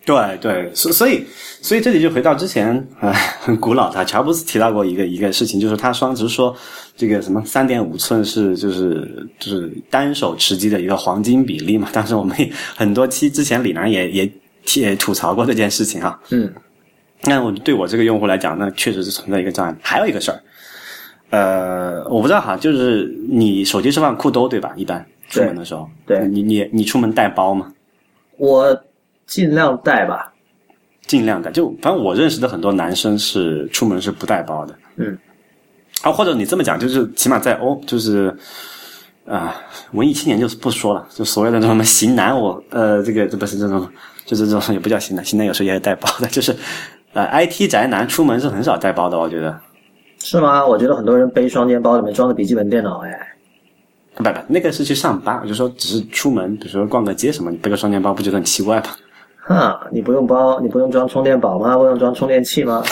[0.05, 1.25] 对对，所所以
[1.61, 6.55] 所以这里就回到之前啊、呃 很古老的乔布斯提到过一个一个事情，就是他双直说
[6.95, 11.89] 这个什么三点五寸是就是就是单手持机的一个黄金比例嘛。
[11.91, 14.31] 当时我们也很多期之前李楠也也
[14.75, 16.19] 也也吐槽过这件事情啊。
[16.29, 16.53] 嗯，
[17.23, 19.75] 那我对我这个用户来讲，那确实是存在一个障碍。
[19.81, 20.39] 还有一个事儿，
[21.31, 24.71] 呃，我不知道哈，就是你手机是放裤兜对吧？
[24.75, 27.71] 一般出门的时候，对你你你出门带包吗？
[28.37, 28.77] 我
[29.27, 30.31] 尽量带吧。
[31.07, 31.51] 尽量带。
[31.51, 34.75] 就反正我认识的很多男生是出门是不带包的。
[34.95, 35.17] 嗯。
[36.01, 38.35] 啊，或者你这么讲，就是起码在欧，就是
[39.25, 39.55] 啊、
[39.93, 43.89] 文艺青年就是不说了，就所谓的什么型男，我呃，这个这不是这种，
[44.25, 46.55] 就是这种也不叫型男，型男有时候也是带包的，就是
[47.13, 49.59] 呃，IT 宅男出门是很少带包的，我觉得。
[50.19, 50.65] 是吗？
[50.65, 53.35] 我觉得很多人背双肩包，里面装的笔记本电脑，哎，
[54.15, 58.87] 不不，那个是去上班，我就说只是出门，比如说逛个街什么，你背个双肩包，不觉得很奇怪吗？
[59.47, 61.77] 哈，你不用包，你不用装充电宝吗？
[61.77, 62.83] 不用装充电器吗？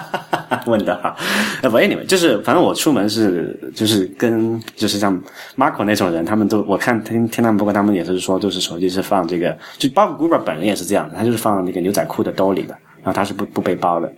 [0.66, 1.14] 问的哈，
[1.62, 5.18] 呃，不，anyway，就是反正我出门是就是跟就是像
[5.56, 14.10] Marco 那种人，他们都我看听听他们，不过他们也是说，就是手机是放这个，就包括 Google 本人也是这样的，他就是放那个牛仔裤的兜里的，然后他是不不背包的。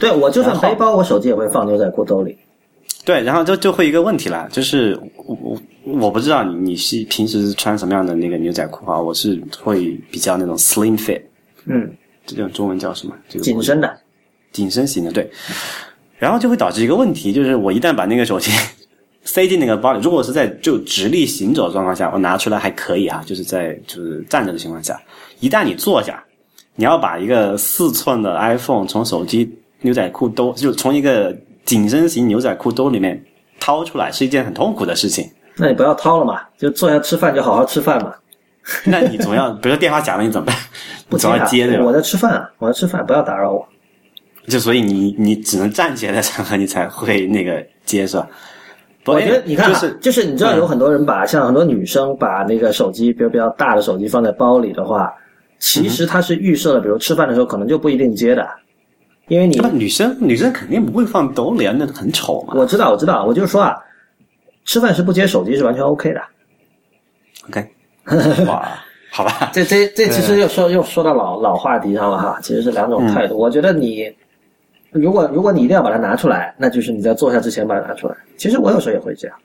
[0.00, 2.36] 对我就算背包，我手机也会放牛仔裤兜里。
[3.04, 9.00] 对，然后就就会一个问题了，就是我我我不知道你你是平时穿什么样的那个牛仔裤啊？
[9.00, 11.22] 我是会比较那种 slim fit，
[11.66, 11.88] 嗯，
[12.26, 13.14] 这种中文叫什么？
[13.28, 13.96] 这个紧身的。
[14.50, 15.30] 紧身型的，对。
[16.18, 18.50] 然后就会导致一个问题，就是我一旦把那个手机
[19.22, 25.00] 塞进那个包里，如果是在就直立行走的状况下，我拿出来还可以啊，就是在就是站着的情况下，
[25.40, 26.24] 一旦你坐下，
[26.74, 29.48] 你要把一个四寸的 iPhone 从手机
[29.82, 33.22] 牛仔裤兜，就从一个紧身型牛仔裤兜里面
[33.60, 35.30] 掏出来，是一件很痛苦的事情。
[35.56, 38.12] 那你不要掏了嘛，就坐下吃饭就好好吃饭嘛。
[38.84, 40.56] 那你总要，比如说电话响了，你怎么办？
[41.08, 41.92] 不你总要接对吧我？
[41.92, 43.66] 在吃饭啊，我在吃饭，不要打扰我。
[44.48, 48.28] 就所以你你只能站起来的场合，你才会那个接是吧？
[49.06, 55.14] 我觉得你看啊，就是就是你知道有很多人把像很多女生把那个手机，比如比较大的手机放在包里的话，
[55.60, 58.44] 其实它是预设了，比如吃饭的时候可能就不一定接的，
[59.28, 62.54] 因为你那女生女生肯定不会放兜里啊，那很丑嘛。
[62.56, 63.76] 我知道我知道，我就是说啊，
[64.66, 66.20] 吃饭时不接手机是完全 OK 的。
[67.48, 67.64] OK，
[68.46, 68.68] 哇，
[69.10, 73.38] 好吧，这这这其实又说又说到老老话题上了哈，其实是两种态度。
[73.38, 74.12] 我觉得你
[74.90, 78.16] 如果如果你一定要把它拿出来，那就是你在坐下之前把它拿出来。
[78.36, 79.36] 其实我有时候也会这样，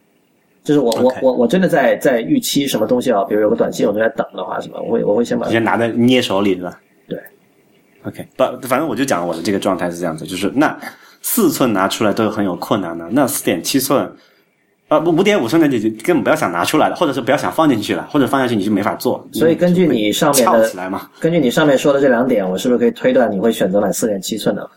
[0.63, 6.79] 就是我我我我真的在在预期什么东西啊，比如有个短信我正在等的话，什么我会我会先把先拿在捏手里是吧？
[7.07, 7.19] 对。
[8.03, 10.75] OK，不，反正我就讲我的这个状态是这样子，就是那
[11.21, 14.11] 四寸拿出来都很有困难的，那四点七寸。
[14.91, 19.25] 啊，不，五点五寸的你就根本不要想拿出来了，或者是不要想放进去了，或者放下去你就没法做。
[19.31, 24.69] 所以根据你上面翘的起来嘛，根据你上面说的这两点，我是不是可以推断你会选择买四点七寸的？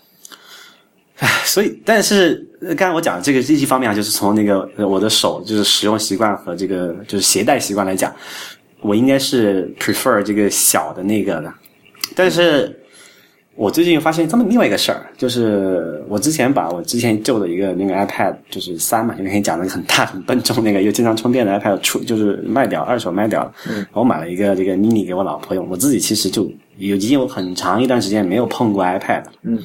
[1.44, 8.14] 所以，但是呃刚才我讲的这个这一方面啊，就是从那个呃我的手就是使用习惯和这个就是携带习惯来讲，
[8.82, 11.52] 我应该是 prefer 这个小的那个的。
[12.14, 12.72] 但是
[13.56, 23.52] 我最近发现这么另外一个事儿，就是我之前把我之前旧的一个那个 iPad 就是三嘛，就跟你讲那个很大很笨重那个又经常充电的 iPad 出就是卖掉，二手卖掉了。
[23.68, 29.32] 嗯，我买了一个这个 mini 给我老婆用，我自己其实就有已经有很长一段时间没有碰过 iPad 了。
[29.42, 29.58] 嗯。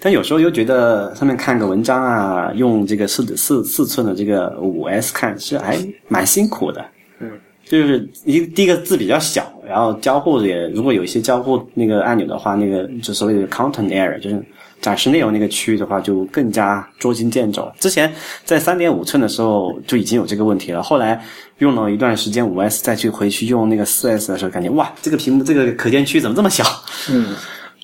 [0.00, 5.78] 但有时候又觉得上面看个文章啊，用这个四四四寸的这个五 S 看是还
[6.08, 6.84] 蛮辛苦的。
[7.20, 7.30] 嗯，
[7.64, 14.40] 就是一第一个字比较小，然后交互也如果有一些交互那个按钮的话，那个就所谓的 content area，就是
[14.80, 17.68] 展示内容那个区域的话，就更加捉襟见肘。
[17.80, 18.14] 之前
[18.44, 21.20] 在三点五寸的时候就已经有这个问题了，后来
[21.58, 26.62] 用了一段时间五 S，再去回去用那个四 S 的时候，感觉哇，这个屏幕这个可见区怎么这么小？
[27.10, 27.34] 嗯，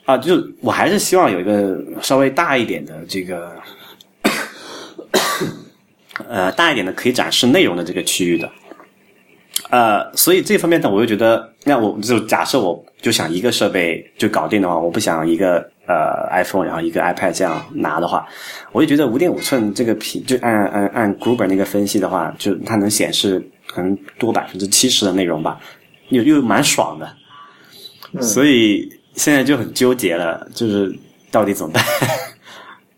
[0.04, 3.50] 啊，就我还是希望有一个稍微大一点的这个，
[6.28, 8.48] 呃，大一点的可以展示内容的这个区域的。
[9.68, 18.26] 呃，所以这方面呢，我就觉得，那我就假设我就想一个设备就搞定的话，我不想一个呃 iPhone 然后一个 iPad 这样拿的话，
[18.72, 25.60] 我就觉得五点五寸这个屏，就按按按 Gruber 那个分析的话，就它能显示可能多百分之七十的内容吧，
[26.08, 30.92] 又又蛮爽的，所以现在就很纠结了，就是
[31.30, 31.84] 到底怎么办？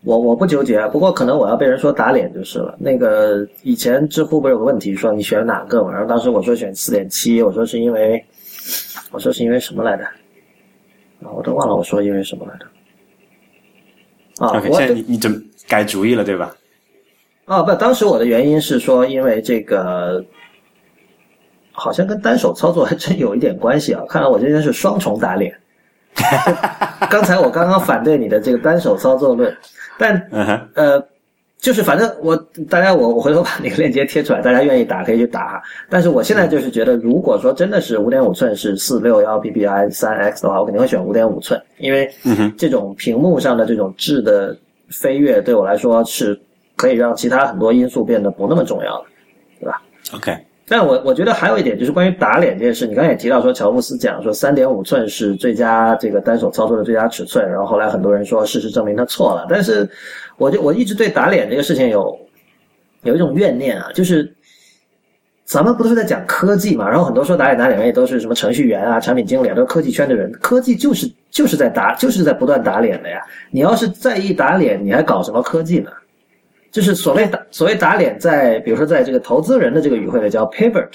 [0.05, 2.75] 我我不纠结，不过可能我要被人说打脸就是了。
[2.77, 5.91] 那个以前知乎不是有个问题说你选哪个嘛？
[5.93, 8.21] 然后当时我说选四点七，我说是因为，
[9.11, 10.03] 我说是因为什么来着？
[11.23, 12.65] 啊，我都忘了我说因为什么来着。
[14.45, 15.37] 啊，现在你你怎么
[15.69, 16.53] 改主意了对吧？
[17.45, 20.21] 啊不，当时我的原因是说因为这个，
[21.71, 24.03] 好像跟单手操作还 真有一点关系啊。
[24.09, 25.57] 看来我今天是双重打脸。
[27.09, 29.55] 刚才我刚刚反对你的这个单手操作论。
[29.97, 30.29] 但
[30.73, 31.01] 呃，
[31.57, 32.35] 就是反正我
[32.69, 35.61] 大家我我回头把那个链接贴出来，大家愿意打可以去打。
[35.89, 42.11] 但是我现在就是觉得，如果说真的是五点五寸是四六幺 PPI 三 X 的话，我肯定会选五点五寸，因为
[42.57, 44.57] 这种屏幕上的这种质的
[44.89, 46.39] 飞跃对我来说是
[46.75, 49.05] 可以让其他很多因素变得不那么重要的，
[49.59, 49.81] 对吧
[50.13, 50.37] ？OK。
[50.65, 59.45] 但我我觉得还有一点就是关于打脸这件事，你刚才也提到说乔布斯讲说三点五寸是最佳这个单手操作的最佳尺寸，然后后来很多人说事实证明他错了。
[59.49, 59.87] 但是，
[60.37, 62.17] 我就我一直对打脸这个事情有
[63.01, 64.33] 有一种怨念啊，就是
[65.43, 73.21] 咱们不都是在讲科技嘛，然后很多说打脸打脸也都是什么程序员啊、产品经理啊，都是科技圈的人，科技就是就是在打就是在不断打脸的呀。
[73.51, 75.91] 你要是在意打脸，你还搞什么科技呢？
[76.73, 80.89] 就是所谓打所谓打脸，在比如说在这个投资人的这个语汇里叫 pivot。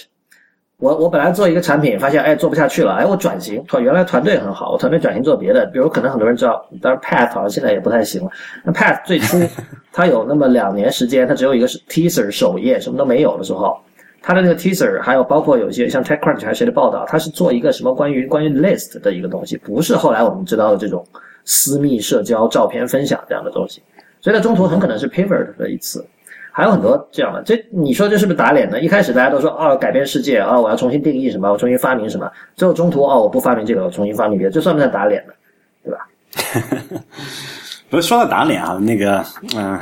[0.79, 5.67] 我我本来做一个产品，发现哎做不下去了，哎我转型，团原来团队很好，我团队转型做别的。
[5.73, 8.31] 比如可能很多人知道，当然 Path 好像现在也不太行了。
[8.65, 9.39] 那 Path 最初
[9.93, 13.77] 它有那么两年时间，它只有一个是 teaser 首页，什么都没有的时候，
[14.23, 21.05] 它的那个 teaser 还有包括有些像 TechCrunch 还是谁的报道，它是做一个什么关于关于 list 的一个东西，不是后来我们知道的这种
[21.45, 23.83] 私密社交照片分享这样的东西。
[24.21, 26.05] 所以在中途很可能是 pivot 的一次，
[26.51, 27.43] 还有很多这样的。
[27.43, 28.81] 这你说这是不是打脸呢？
[28.81, 32.29] 一开始大家都说哦，改变世界啊，我要重新定义什么，我重新发明什么。
[32.57, 35.33] 最后中途哦，我不发明这个，我重新发明别的，这算不算打脸呢？
[35.85, 36.09] 对吧？
[37.89, 39.25] 不是说到打脸啊，那个
[39.57, 39.79] 嗯，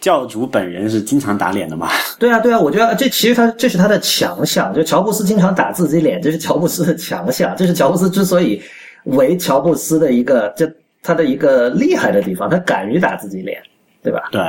[0.00, 1.88] 教主本人是经常打脸的嘛？
[2.18, 8.60] 对啊，对啊，我觉得这其实他这是他的强项，就乔布斯经常打自己脸，这是乔布斯的强项，这是乔布斯之所以
[9.04, 10.68] 为乔布斯的一个这。
[11.02, 13.60] 他的一个厉害的地方，他敢于打自己脸，
[14.02, 14.28] 对吧？
[14.30, 14.42] 对，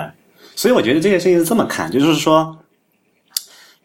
[0.55, 2.57] 所以我觉得这件事情是这么看，就是说，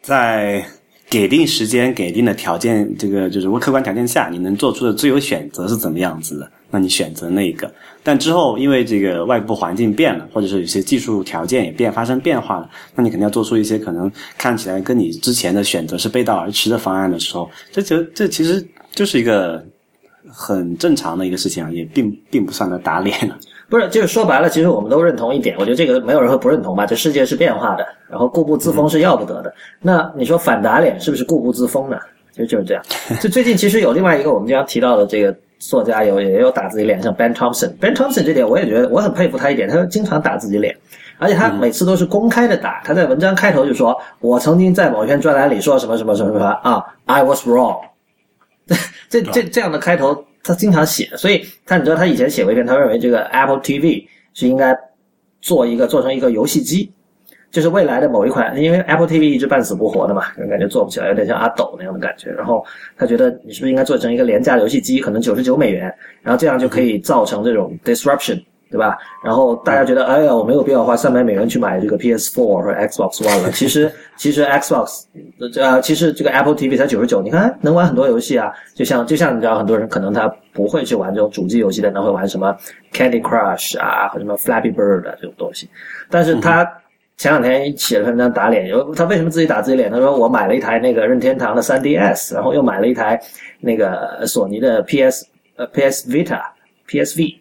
[0.02, 0.64] 在
[1.08, 6.50] 给定时间、给定的条件，这个就是客观条件下，你能做出的自由选择是怎么样子的？
[6.68, 7.72] 那你选择那一个。
[8.02, 19.64] 但之后因为这个外部环境变了，或者是有些技术条件也变发生变化了，那你肯定要做出一些可能看起来跟你之前的选择是背道而驰的方案的时候，这就这其实就是一个。
[20.38, 23.16] 很正常的一个事情啊，也并并不算得打脸。
[23.70, 26.84] 不是，就是说白了，其实我们都认同一点，我觉得这个没有人会不认同吧？
[26.84, 29.52] 这世界是变化的，然后固步自封是要不得的。
[29.80, 31.96] 那你说反打脸是不是固步自封呢？
[32.32, 32.82] 其实就是这样。
[33.18, 37.70] 就最近其实有另外一个我们经常提到的这个作家，有也有打自己脸，像 Ben Thompson。
[37.80, 40.76] Ben Thompson 这点我也觉得我很佩服他一点，他经常打自己脸，
[41.18, 42.82] 而且他每次都是公开的打。
[42.84, 47.80] 他在文章开头就说：“我曾经在某一篇专栏里说什么什么什么什么啊，I was wrong。”
[49.08, 54.76] 这这这样的开头，他经常写，所以他你知道他以前写过一篇，他认为这个 Apple TV 是应该
[55.40, 56.90] 做一个做成一个游戏机，
[57.50, 62.30] 就是未来的某一款，因为 Apple TV 一直半死不活的嘛，感觉做不起来，有点像阿斗那样的感觉。
[62.32, 62.64] 然后
[62.96, 68.42] 他觉得你是不是应该做成一个廉价游戏机，可能九十九美元，然后这样就可以造成这种 disruption。
[68.70, 68.98] 对吧？
[69.24, 73.50] 然后大家觉得，哎呀，我没有必要花三百美元去买这个 PS4 和 Xbox One 了。
[73.52, 75.04] 其实，其实 Xbox，
[75.60, 78.52] 呃，其实这个 Apple TV 才九十九，你看能玩很多游戏啊。
[78.74, 82.54] 就像，就像你知道，很多人可能他不会去玩这种主机游戏的，那会玩什么
[82.92, 85.68] Candy Crush 啊，和什么 Flappy Bird 这种东西。
[86.10, 86.68] 但是他
[87.16, 89.90] 前两天写了篇文章打脸，有他为什么自己打自己脸？
[89.90, 93.18] 他说我买了一台那个任天堂的 3DS，然后又买了一台
[93.60, 95.24] 那个索尼的 PS，
[95.56, 97.36] 呃，PS Vita，PSV。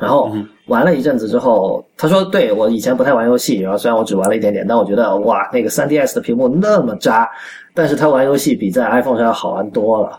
[0.00, 0.34] 然后
[0.66, 7.28] 玩了一阵子之后，他说：“对我以前不太玩游戏，然后虽然我只玩了一点点，但我觉得哇，那个 3DS 的屏幕那么渣，
[7.74, 10.18] 但是他玩游戏比在 iPhone 上要好玩多了。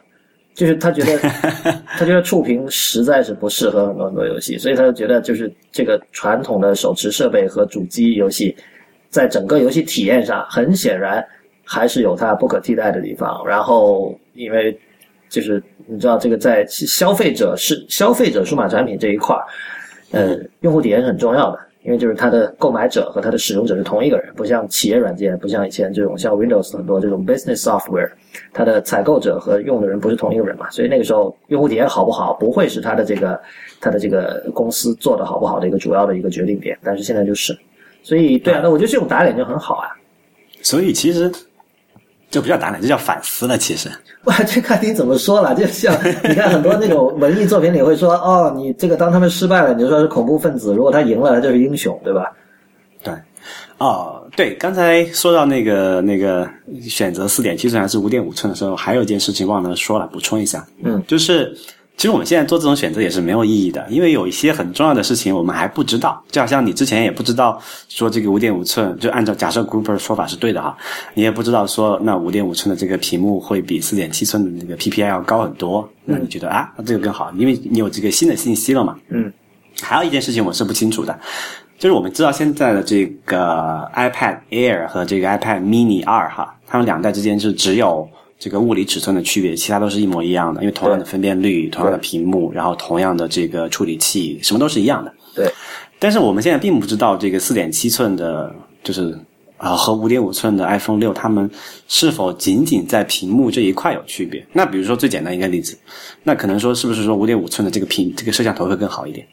[0.53, 1.17] 就是他觉得
[1.97, 8.55] 他觉得触屏实在是不适合很多很多游戏，所以他就觉得就是这个传统的手持设备和主机游戏，
[9.09, 11.25] 在整个游戏体验上，很显然
[11.63, 13.41] 还是有它不可替代的地方。
[13.47, 14.77] 然后因为
[15.31, 19.43] 就是你知道这个在消费者是消费者数码产品这一块儿。
[20.11, 28.11] 呃，用户体验是很重要的，因为就是它的购买者和它的使用者是同一个人，不像企业软件，不像以前这种像 Windows 很多这种 business software，
[28.51, 33.41] 它的采购者和用的人不是同一个人嘛，所以那个时候用户体验好不好，不会是它的这个
[33.79, 37.57] 它的这个公司做的好不好的一个主要的一个决定点，但是现在就是，
[38.03, 39.87] 所以对啊，那我觉得这种打脸就很好啊。
[40.61, 41.31] 所以其实
[42.31, 43.57] 这不叫打脸，这叫反思了。
[43.57, 43.91] 其实，
[44.23, 45.53] 哇，这看你怎么说了。
[45.53, 52.31] 就像你看很多那种文艺作品里会说， 哦，你这个当他们失败了，你就说是恐怖分子；如果他赢了，他就是英雄，对吧？
[53.03, 53.13] 对，
[53.77, 56.49] 哦，对，刚才说到那个那个
[56.81, 61.55] 选择四点七寸还是五点五寸的时候，还有一件事情忘了说了，补充一下，嗯，就是。
[61.97, 66.19] 其实我们现在做这种选择也是没有意义的，因为有一些很重要的事情我们还不知道。
[66.31, 70.75] 就好像你之前也不知道说这个五点五寸，就按照假设 Grouper 说法是对的哈，
[71.13, 78.97] 你也不知道说那五点五寸的这个屏幕会比四点七寸的那个 PPI 要高很多，那你觉得啊，这个更好，因为你有这个新的信息了嘛。
[79.09, 79.31] 嗯。
[79.79, 81.19] 还有一件事情我是不清楚的，
[81.77, 88.09] 就是我们知道现在的这个 iPad Air 和这个 iPad Mini 二哈，它们两代之间是只有。
[88.41, 95.13] 这个物理尺寸的区别，其他都是一模一样的，因为同样的分辨率、同样的屏幕，然后同样的这个处理器，什么都是一样的。
[95.35, 95.47] 对。
[95.99, 98.51] 但是我们现在并不知道这个四点七寸的，
[98.83, 99.15] 就是
[99.57, 101.47] 啊和五点五寸的 iPhone 六，它们
[101.87, 104.43] 是否仅仅在屏幕这一块有区别？
[104.53, 105.77] 那比如说最简单一个例子，
[106.23, 109.23] 那可能说是不是说五点五寸的这个屏这个摄像头会更好一点？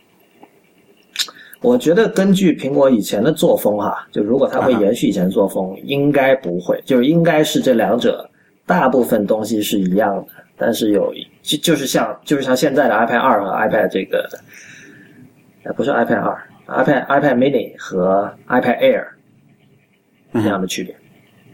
[1.63, 8.29] 我觉得根据苹果以前的作风哈，就如果它会延续以前的作风，应该不会，就是应该是这两者。
[8.69, 11.13] 大部分东西是一样的，但是有
[11.43, 14.29] 就就是像就是像现在的 iPad 二和 iPad 这个，
[15.65, 19.07] 呃，不是 iPad 二，iPad iPad Mini 和 iPad Air
[20.35, 20.95] 这样的区别，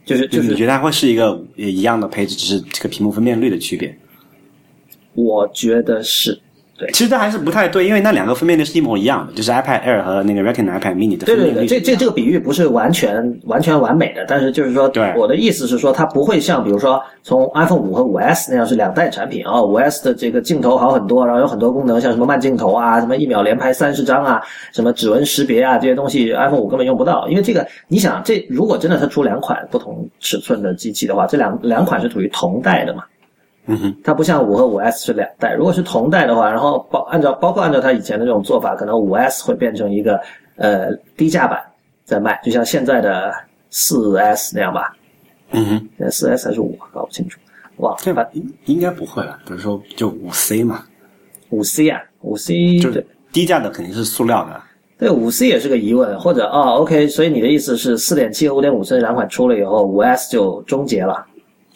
[0.05, 3.97] 就是就是你觉得它会是一个一样的配置，只是这个屏幕分辨率的区别？
[5.15, 6.41] 我觉得是。
[6.85, 11.53] 对，其实这还是不太对，因为那两个分辨率是一模一样的，就是 iPad Air 和那个 Retina iPad Mini 的分辨率。
[11.53, 33.05] 对对对，这这这个比喻不是完全完全完美的，但是就是说，我的意思是说，它不会像比如说从 iPhone 五和五 S 那样是两代产品啊，五 S 的这个镜头好很多，然后有很多功能，像什么慢镜头啊，什么一秒连拍三十张啊，什么指纹识别啊这些东西，iPhone 五根本用不到，因为这个你想，这如果真的它出两款不同尺寸的机器的话，这两两款是属于同代的嘛？
[33.67, 40.21] 嗯哼，它不像五和五 S 是两代，如果是同代的话，然后包按照包括按照它以前的这种做法，可能五 S 会变成一个
[40.57, 41.63] 呃低价版
[42.05, 43.33] 在卖，就像现在的
[43.71, 44.95] 四 S 那样吧。
[45.53, 47.39] 嗯哼，现在四 S 还是五，搞不清楚。
[47.79, 48.27] 哇，对吧？
[48.33, 50.85] 应应该不会了，比如说就五 C 嘛。
[51.51, 54.61] 五 C 啊，五 C 就是低价的肯定是塑料的。
[54.99, 61.25] 对，五 C 也是个疑问，或者哦，OK，所以你的意思是四点七和五点五寸两款出了以后，五 S 就终结了。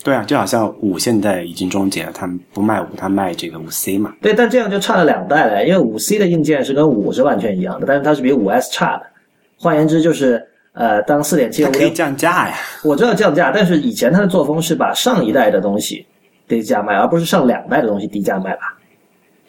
[0.04, 4.14] 对啊，就好像五现在已经终结了，他们不卖五，他卖这个五 C 嘛。
[4.22, 9.02] 对，但这样就差了两代了，因为五 C 的硬件是跟五是完全一样的，但是它是比五 S 差的。
[9.56, 10.40] 换言之，就是
[10.72, 12.54] 呃，当四点七可以降价呀。
[12.84, 16.06] 我知道降价，但是以前它的作风是把上一代的东西
[16.46, 18.78] 低价卖，而不是上两代的东西低价卖吧？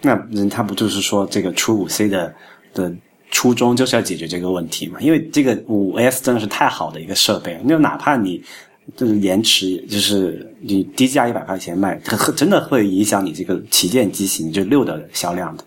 [0.01, 2.33] 那人他不就是说这个出五 C 的
[2.73, 2.91] 的
[3.29, 4.99] 初衷就是要解决这个问题嘛？
[4.99, 8.43] 因为这个五 S 真的是太好的一个设备了，就哪怕你。
[8.95, 15.63] 就是延迟，就是你低价一百块钱卖，它真的会影响你这个旗舰机型就六的销量的。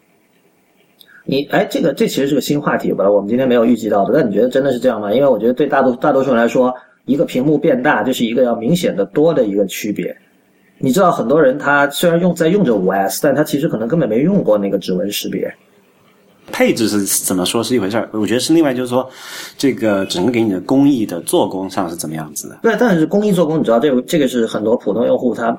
[1.25, 3.09] 你哎，这个这其实是个新话题吧？
[3.09, 4.18] 我们今天没有预计到的。
[4.18, 5.12] 那你觉得真的是这样吗？
[5.12, 10.16] 因为我觉得对大多大多数人来说，一个屏幕变大就是一个要明显的多的一个区别。
[10.79, 15.55] 你知道，很多人他虽然用在用着五 S，但他其实可能根本没用过那个指纹识别。
[16.53, 19.09] 配置是怎么说是一回事儿，我觉得是另外就是说，
[19.57, 22.59] 这个整个给你的工艺的做工上是怎么样子的？
[22.62, 25.59] 对，但是工艺做工，你知道这个这个是很多普通用户他。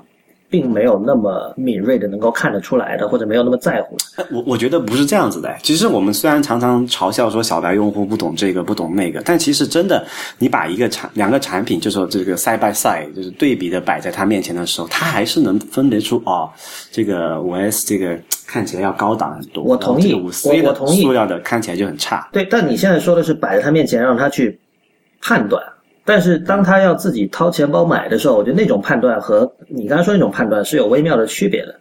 [0.53, 3.97] 并没有那么敏锐的能够看得出来的，或者没有那么在乎。
[4.29, 5.51] 我我觉得不是这样子的。
[5.63, 10.05] 其实我们虽然常常嘲笑说小白用户不懂这个不懂那个，但其实真的，
[10.37, 16.47] 你把一个产两个产品，就说这个 side by side，就是对比的摆在他面前的时候，他还是能分别出哦，
[16.91, 19.63] 这个五 S 这个看起来要高档很多。
[19.63, 22.29] 我同意，五 C 的塑料的看起来就很差。
[22.31, 24.59] 对，但你现在说的是摆在他面前让他去
[25.19, 25.63] 判断。
[26.05, 31.75] 但是当他要自己掏钱包买的时候，我觉得那种判断和你刚才说那种判断是有微妙的区别的。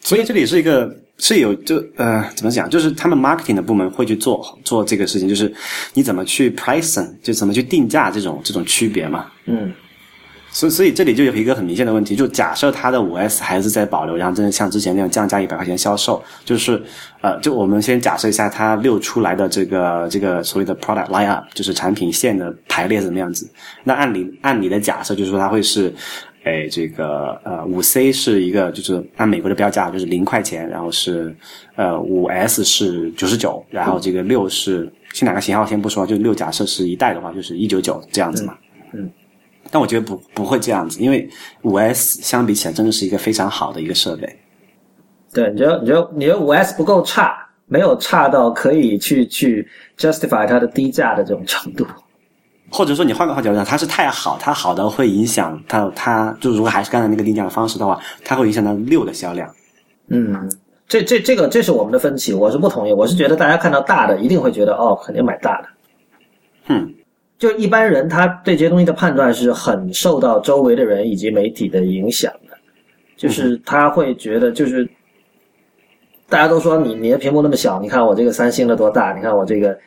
[0.00, 5.52] 所以这里是一个是有就呃怎么讲，就是他们 marketing 的部门会去做做这个事情，就是
[5.94, 9.26] 你怎么去 pricing，就怎么去定价这种这种区别嘛。
[9.46, 9.72] 嗯。
[10.58, 16.82] 所以，所以这里就有一个很明显的问题，就假设它的五 S 还是在保留，然后真的像之前那样降价一百块钱销售，就是，
[17.20, 23.48] 呃，就我们先假设一下它六出来的这个这个所谓的 product lineup，就是产品线的排列怎么样子？
[23.84, 25.94] 那按理按理的假设就是说它会是
[26.42, 31.32] 哎，这个呃五 C 是一个就是按美国的标价就是零块钱，然后是
[31.76, 38.56] 呃五 S 是九十九，然后这个六是先两个型号先不说，就六假设是一代的话就是一九九这样子嘛。
[39.70, 41.28] 但我觉得不不会这样子，因为
[41.62, 44.38] 五 S 相比起来真的是一个非常好的一个设备。
[45.32, 51.86] 对，你觉得你觉得你觉得五 S 不够差，没有差到可以去去 justify 它的低价的这种程度。
[52.70, 59.50] 或者说你换个话角度讲，它是太好，它好的会影响它，它就如果还是刚才那个定价的方式的话，它会影响到六的销量。
[60.08, 60.50] 嗯，
[60.86, 65.68] 这这这个这是我们的分歧，我是不同意，我是觉得大家看到大的一定会觉得哦，肯定买大的。
[66.68, 66.94] 嗯，
[67.38, 72.56] 就一般人他对这些东西的判断是很受到周围的人以及媒体的影响的，
[73.16, 74.88] 就是他会觉得就是
[76.28, 79.78] 大家都说你你的屏幕那么小，你看我这个三星的多大，你看我这个。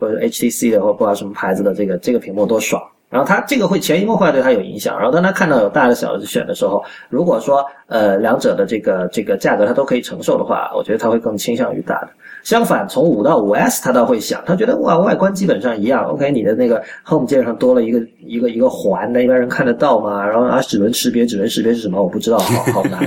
[0.00, 2.80] 或者 HTC 的或不知道什么牌子的这个这个屏幕多爽，
[3.10, 4.96] 然后他这个会潜移默化对他有影响。
[4.96, 12.10] 然后当他看到有大的小的选的时候，如果说呃两者的这个这个价格他都可以承受的话，我觉得他会更倾向于大的。
[12.48, 20.26] 相反，从五到五 S 他倒会想，他觉得哇外观基本上一样，OK 你的那个 Home 键上多了一个一个一个环那，一般人看得到吗？
[20.26, 22.02] 然后啊指纹识别，指纹识别是什么？
[22.02, 23.06] 我不知道，好 好难。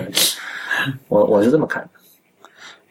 [1.08, 1.90] 我我是这么看的。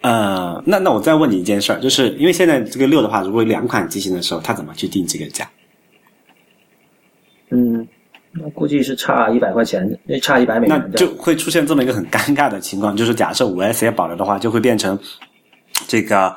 [0.01, 5.49] 呃，那那我再问你一件事儿，就是因为现在这个六的话，如果两款机型的时候，它怎么去定这个价？
[7.51, 7.87] 嗯，
[8.33, 10.85] 那估计是差一百块钱，那差一百美元。
[10.91, 14.99] 那就会出现这么一个很尴尬的情况，就是假设五 S 也保留的话，就会变成
[15.87, 16.35] 这个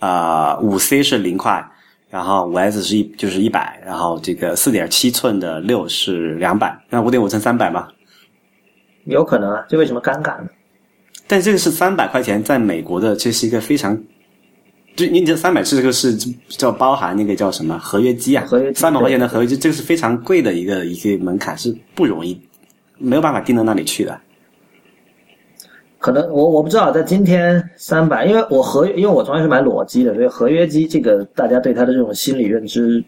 [0.00, 1.64] 呃五 C 是零块，
[2.10, 7.88] 然后五 S 是一就是一百，然后这个四点七寸的六是两百，那五点五寸三百吗？
[9.04, 10.48] 有可能啊，这为什么尴尬呢？
[11.28, 13.96] 但这个是三百块钱，在美国的这是一个非常，
[14.94, 16.16] 就你这三百这个是
[16.48, 18.44] 叫包含那个叫什么合约机啊？
[18.46, 22.40] 合约三百块钱的合约机，这个是非常贵的一个一个门槛，是不容易，
[22.98, 24.20] 没有办法定到那里去的。
[25.98, 33.02] 可能我我不知道，在今天三百，因为我合约，因为我从来是买裸机的，所以合约机这个大家对它的这种心理认知。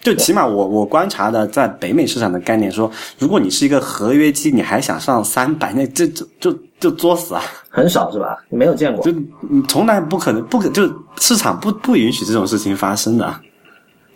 [0.00, 7.42] 就起码我我观察的在北美市场的概念说，如果你是一个合约机，你还想上三百，那这就就就作死啊！
[7.68, 8.38] 很少是吧？
[8.48, 9.04] 你没有见过？
[9.04, 9.10] 就
[9.40, 10.88] 你从来不可能，不可就
[11.18, 13.34] 市场不不允许这种事情发生的。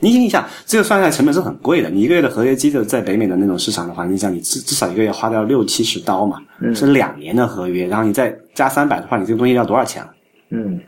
[0.00, 1.88] 你想一下，这个算下来成本是很贵的。
[1.88, 6.38] 你一个月的合约机就在北美的那种市场的环境下，你至至少一个月花掉六七十刀嘛，
[6.74, 10.10] 是两年的合约，然后你再加三百的话，你这个东西要多少钱了？
[10.50, 10.80] 嗯。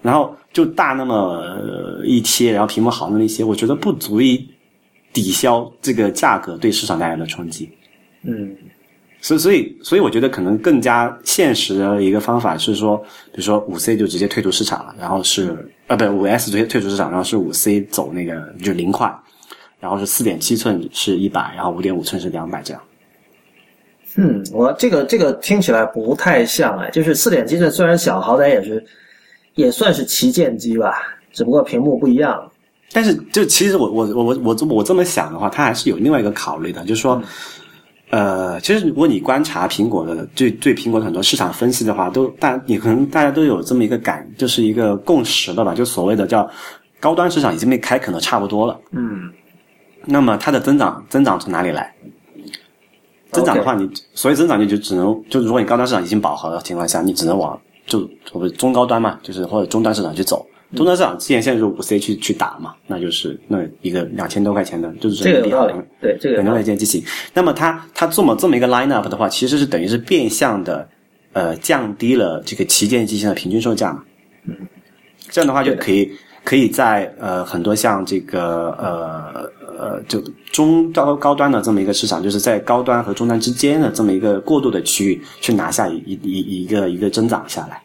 [0.00, 4.48] 然后就大那么一些，然后屏幕好那么一些，我觉得不足以
[5.12, 7.68] 抵消这个价格对市场带来的冲击。
[8.22, 8.56] 嗯，
[9.20, 12.96] 所以所以所以我觉得可能更加现实的一个方法是说，
[13.32, 19.12] 比如说五 C 就直接退出市场了，然后是啊不五 S 直接退出市场，然后是五 C 走那个就零块，
[19.80, 22.80] 然后是四点七寸是一百，然后五点五寸是两百这样。
[24.14, 28.86] 嗯，我这个这个听起来不太像哎，就是四点七寸虽然小，好歹也是。
[29.54, 32.48] 也算是旗舰机吧，只不过屏幕不一样。
[32.92, 37.20] 但是，就其实我我我我我我这么想的话，它还是有另外一个考虑的，就是说，
[38.10, 46.48] 呃，其实如果你观察苹果的对对苹果的很多市场分析的话，都大你可能大家都有这么一个感，就是一个共识了吧，就所谓的叫
[46.98, 48.80] 高端市场已经被开垦的差不多了。
[48.92, 49.30] 嗯。
[50.04, 51.94] 那么它的增长增长从哪里来？
[53.30, 57.60] 增长的话，你所以增长你就只能就如果你高端市场已经饱和的情况下，你只能往。
[57.86, 60.46] 就我们中高端嘛，就是或者中端市场去走，
[60.76, 67.02] 中端市场之前现在是五 C 去去打嘛，那就是那一个两千多块钱的，就是这个道理，对这个很多一件机型。
[67.32, 70.86] 那么它它这么这么一个 line up 的话，其实是等于是变相的
[71.32, 74.04] 呃降低了这个旗舰机型的平均售价嘛。
[74.44, 74.54] 嗯，
[75.30, 76.12] 这样的话就可以
[76.44, 80.20] 可以在呃很多像这个呃呃就
[80.52, 87.82] 中高高端的这么一个市场，就是在高端和中端之间的这么一个过渡的区域，去拿下一一一一个一个增长下来。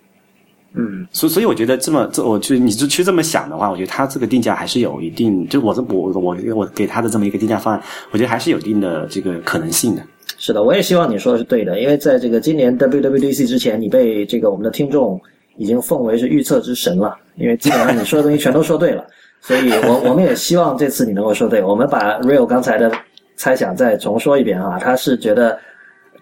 [0.75, 10.01] 嗯，所所以我觉得这么这我就你就去这么想的话，我觉得它这个定价还是有一定，就我这我我我给他的这么一个定价方案，我觉得还是有一定的这个可能性的。
[10.39, 15.21] 是的，我也希望你说的是对的，因为在这个今年 WWDC 之前，你被这个我们的听众
[15.57, 19.05] 已经奉为是预测之神了，因为基本上你说的东西全都说对了，
[19.41, 21.61] 所以我我们也希望这次你能够说对。
[21.61, 22.91] 我们把 Real 刚才的
[23.35, 25.55] 猜想再重说一遍啊，他是觉得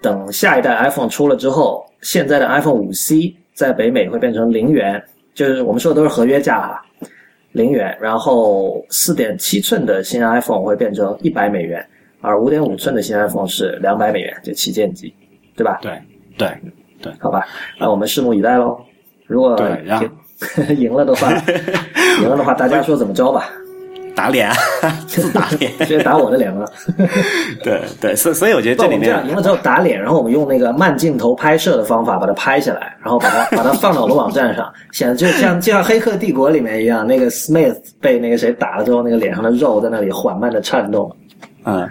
[0.02, 3.34] 等下一代 iPhone 出了之后，现在的 iPhone 五 C。
[3.62, 5.00] 在北美会变成零元，
[5.36, 6.84] 就是我们说的都是合约价哈，
[7.52, 7.96] 零元。
[8.02, 11.86] 然后四点七寸的新 iPhone 会变成一百美元，
[12.22, 15.14] 而五点五寸的新 iPhone 是两百美元，就旗舰机，
[15.56, 15.78] 对吧？
[15.84, 15.92] 对
[16.40, 16.50] 对
[17.04, 17.46] 对，好吧，
[17.80, 18.82] 那我们拭目以待喽。
[19.28, 19.56] 如果
[20.76, 21.32] 赢了的话，
[22.24, 23.48] 赢了的话，大家说怎么着吧？
[24.16, 24.56] 打脸啊，
[25.08, 26.72] 自打脸，直接打我的脸了。
[27.64, 41.16] 对对，所所以我觉得这里面这样赢了之后打脸，然后我们用那个慢镜头拍摄的方法把它拍下来，然后把它 把它放到我们网站上，显得就像就像《黑客帝国》里面一样，那个 Smith 被那个谁打了之后，那个脸上的肉在那里缓慢的颤动。
[41.64, 41.88] 嗯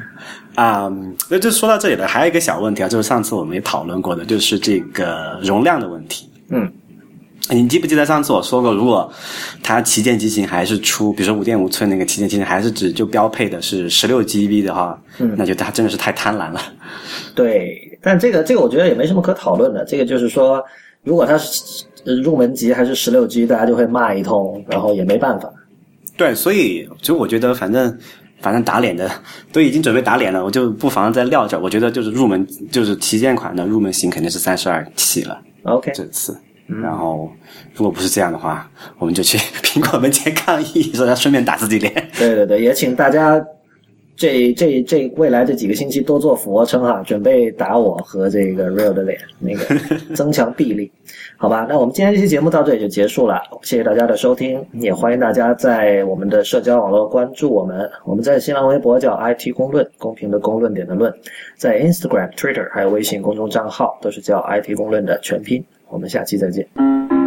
[0.56, 0.92] 啊，
[1.28, 6.28] 那就说到这里了，还有一个小问题啊，就是上次我们也讨论过的，就是这个容量的问题。
[6.50, 6.70] 嗯。
[7.50, 9.12] 你记不记得上次我说过，如果
[9.62, 16.60] 它旗舰机型还是出，比如说五点五寸那个旗舰机型，还是只就标配的是十六 GB 的话，嗯，那就它真的是太贪婪了。
[17.34, 19.84] 对，但这个这个我觉得也没什么可讨论的。
[19.84, 20.62] 这个就是说，
[21.02, 21.84] 如果它是
[22.22, 25.50] 入门级还是十六 G，大家就会骂一通，然后也没办法。
[26.16, 27.98] 对，所以就我觉得，反正
[28.40, 29.10] 反正打脸的
[29.52, 31.58] 都已经准备打脸了，我就不妨再撂这。
[31.58, 35.40] 我觉得就是入门就是旗舰款的入门型肯定是三十二起了。
[35.64, 36.38] OK，这次。
[36.82, 37.30] 然后，
[37.74, 41.92] 如果不是这样的话，我们就去 苹果门前抗议，说他顺便打自己脸。
[42.18, 43.44] 对对对，也请大家
[44.16, 49.64] 这这这未来这几个星期多做俯卧撑哈，准备打我和这个 Real 的脸，那个
[50.14, 50.92] 增强臂力，
[51.38, 51.66] 好吧？
[51.68, 61.12] 那我们今天这期节目到这里就结束了，谢谢大家的收听，也欢迎大家在我们的社交网络关注我们，我们在新浪微博叫 IT 公论，公平的公论点的论，
[61.56, 65.64] 在 Instagram、Twitter 还有微信公众账号都是叫 IT 公论的全拼。
[65.90, 67.19] 我们下期再见。